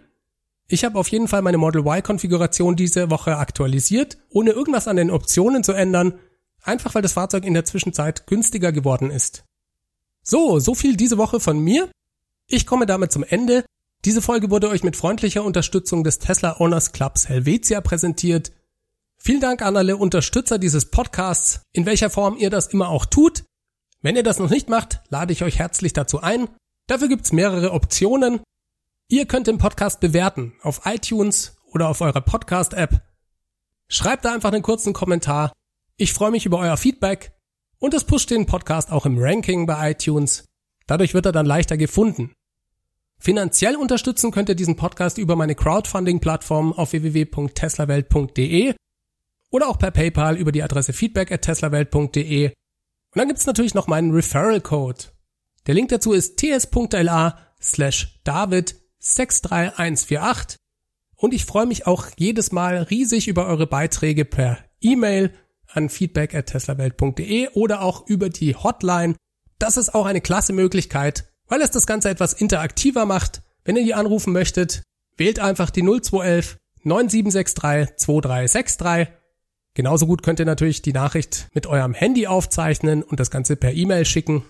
ich 0.71 0.85
habe 0.85 0.99
auf 0.99 1.09
jeden 1.09 1.27
Fall 1.27 1.43
meine 1.43 1.59
Model 1.59 1.85
Y-Konfiguration 1.85 2.77
diese 2.77 3.11
Woche 3.11 3.37
aktualisiert, 3.37 4.19
ohne 4.31 4.53
irgendwas 4.53 4.87
an 4.87 4.97
den 4.97 5.11
Optionen 5.11 5.65
zu 5.65 5.73
ändern, 5.73 6.19
einfach 6.63 6.95
weil 6.95 7.03
das 7.03 7.15
Fahrzeug 7.15 7.45
in 7.45 7.55
der 7.55 7.65
Zwischenzeit 7.65 8.27
günstiger 8.29 8.71
geworden 8.71 9.11
ist. 9.11 9.45
So, 10.23 10.61
so 10.61 10.75
viel 10.75 10.97
diese 10.97 11.19
Woche 11.19 11.41
von 11.41 11.59
mir. 11.59 11.91
Ich 12.47 12.67
komme 12.67 12.87
damit 12.87 13.11
zum 13.11 13.25
Ende. 13.25 13.65
Diese 14.05 14.23
Folge 14.23 14.51
wurde 14.51 14.69
euch 14.69 14.85
mit 14.85 14.97
freundlicher 14.97 15.45
Unterstützung 15.45 16.05
des 16.05 16.21
Tesla 16.21 16.61
Owners 16.61 16.93
Clubs 16.93 17.29
Helvetia 17.29 17.81
präsentiert. 17.81 18.53
Vielen 19.19 19.41
Dank 19.41 19.63
an 19.63 19.77
alle 19.77 19.97
Unterstützer 19.97 20.59
dieses 20.59 20.87
Podcasts, 20.87 21.63
in 21.73 21.85
welcher 21.85 22.11
Form 22.11 22.37
ihr 22.37 22.49
das 22.49 22.69
immer 22.69 22.89
auch 22.91 23.07
tut. 23.07 23.45
Wenn 24.03 24.17
ihr 24.17 24.23
das 24.23 24.39
noch 24.39 24.51
nicht 24.51 24.69
macht, 24.69 25.01
lade 25.09 25.33
ich 25.33 25.43
euch 25.43 25.59
herzlich 25.59 25.93
dazu 25.93 26.21
ein. 26.21 26.49
Dafür 26.87 27.09
gibt's 27.09 27.33
mehrere 27.33 27.73
Optionen. 27.73 28.41
Ihr 29.13 29.27
könnt 29.27 29.49
den 29.49 29.59
Podcast 29.59 29.99
bewerten 29.99 30.53
auf 30.63 30.83
iTunes 30.85 31.57
oder 31.73 31.89
auf 31.89 32.01
eurer 32.01 32.21
Podcast-App. 32.21 33.03
Schreibt 33.89 34.25
da 34.25 34.33
einfach 34.33 34.53
einen 34.53 34.63
kurzen 34.63 34.93
Kommentar. 34.93 35.53
Ich 35.97 36.13
freue 36.13 36.31
mich 36.31 36.47
über 36.47 36.61
euer 36.61 36.77
Feedback 36.77 37.33
und 37.81 37.93
es 37.93 38.05
pusht 38.05 38.31
den 38.31 38.47
Podcast 38.47 38.93
auch 38.93 39.07
im 39.07 39.19
Ranking 39.19 39.67
bei 39.67 39.91
iTunes. 39.91 40.45
Dadurch 40.87 41.13
wird 41.13 41.27
er 41.27 41.33
dann 41.33 41.45
leichter 41.45 41.77
gefunden. 41.77 42.35
Finanziell 43.19 43.75
unterstützen 43.75 44.31
könnt 44.31 44.49
ihr 44.49 44.55
diesen 44.55 44.77
Podcast 44.77 45.19
über 45.19 45.35
meine 45.35 45.57
Crowdfunding-Plattform 45.57 46.73
auf 46.73 46.93
www.teslawelt.de 46.93 48.77
oder 49.51 49.69
auch 49.69 49.79
per 49.81 49.91
PayPal 49.91 50.37
über 50.37 50.53
die 50.53 50.63
Adresse 50.63 50.93
feedback 50.93 51.33
at 51.33 51.43
teslawelt.de. 51.43 52.47
Und 52.47 52.55
dann 53.17 53.27
gibt's 53.27 53.47
natürlich 53.47 53.75
noch 53.75 53.89
meinen 53.89 54.13
Referral-Code. 54.13 55.07
Der 55.67 55.75
Link 55.75 55.89
dazu 55.89 56.13
ist 56.13 56.37
ts.la 56.37 57.39
slash 57.61 58.21
david 58.23 58.80
63148 59.01 60.59
und 61.17 61.35
ich 61.35 61.45
freue 61.45 61.67
mich 61.67 61.87
auch 61.87 62.07
jedes 62.17 62.53
Mal 62.53 62.79
riesig 62.79 63.29
über 63.29 63.47
eure 63.47 63.67
Beiträge 63.67 64.25
per 64.25 64.59
E-Mail 64.81 65.35
an 65.69 65.89
feedback 65.89 66.35
at 66.35 66.47
teslawelt.de 66.47 67.49
oder 67.51 67.83
auch 67.83 68.07
über 68.07 68.29
die 68.29 68.57
Hotline. 68.57 69.15
Das 69.59 69.77
ist 69.77 69.95
auch 69.95 70.07
eine 70.07 70.21
klasse 70.21 70.53
Möglichkeit, 70.53 71.31
weil 71.47 71.61
es 71.61 71.71
das 71.71 71.87
Ganze 71.87 72.09
etwas 72.09 72.33
interaktiver 72.33 73.05
macht. 73.05 73.43
Wenn 73.65 73.77
ihr 73.77 73.85
die 73.85 73.95
anrufen 73.95 74.33
möchtet, 74.33 74.83
wählt 75.17 75.39
einfach 75.39 75.71
die 75.71 75.83
0211 75.83 76.57
9763 76.83 77.97
2363. 77.97 79.15
Genauso 79.75 80.07
gut 80.07 80.23
könnt 80.23 80.41
ihr 80.41 80.47
natürlich 80.47 80.83
die 80.83 80.93
Nachricht 80.93 81.49
mit 81.53 81.67
eurem 81.67 81.95
Handy 81.95 82.27
aufzeichnen 82.27 83.03
und 83.03 83.21
das 83.21 83.31
Ganze 83.31 83.57
per 83.57 83.73
E-Mail 83.73 84.05
schicken. 84.05 84.45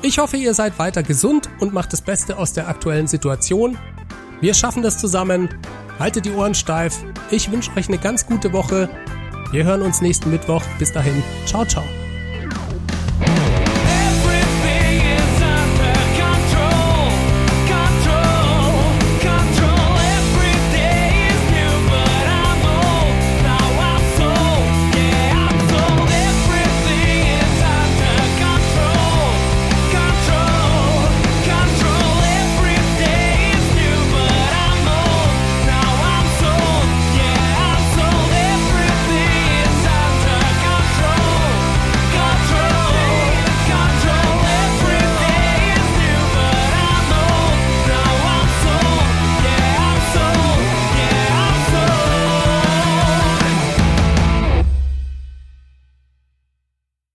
Ich 0.00 0.18
hoffe, 0.18 0.36
ihr 0.36 0.54
seid 0.54 0.78
weiter 0.78 1.02
gesund 1.02 1.48
und 1.58 1.72
macht 1.74 1.92
das 1.92 2.02
Beste 2.02 2.38
aus 2.38 2.52
der 2.52 2.68
aktuellen 2.68 3.08
Situation. 3.08 3.76
Wir 4.40 4.54
schaffen 4.54 4.82
das 4.82 4.98
zusammen. 4.98 5.48
Haltet 5.98 6.24
die 6.24 6.30
Ohren 6.30 6.54
steif. 6.54 7.04
Ich 7.30 7.50
wünsche 7.50 7.72
euch 7.76 7.88
eine 7.88 7.98
ganz 7.98 8.24
gute 8.24 8.52
Woche. 8.52 8.88
Wir 9.50 9.64
hören 9.64 9.82
uns 9.82 10.00
nächsten 10.00 10.30
Mittwoch. 10.30 10.62
Bis 10.78 10.92
dahin. 10.92 11.22
Ciao, 11.46 11.64
ciao. 11.64 11.82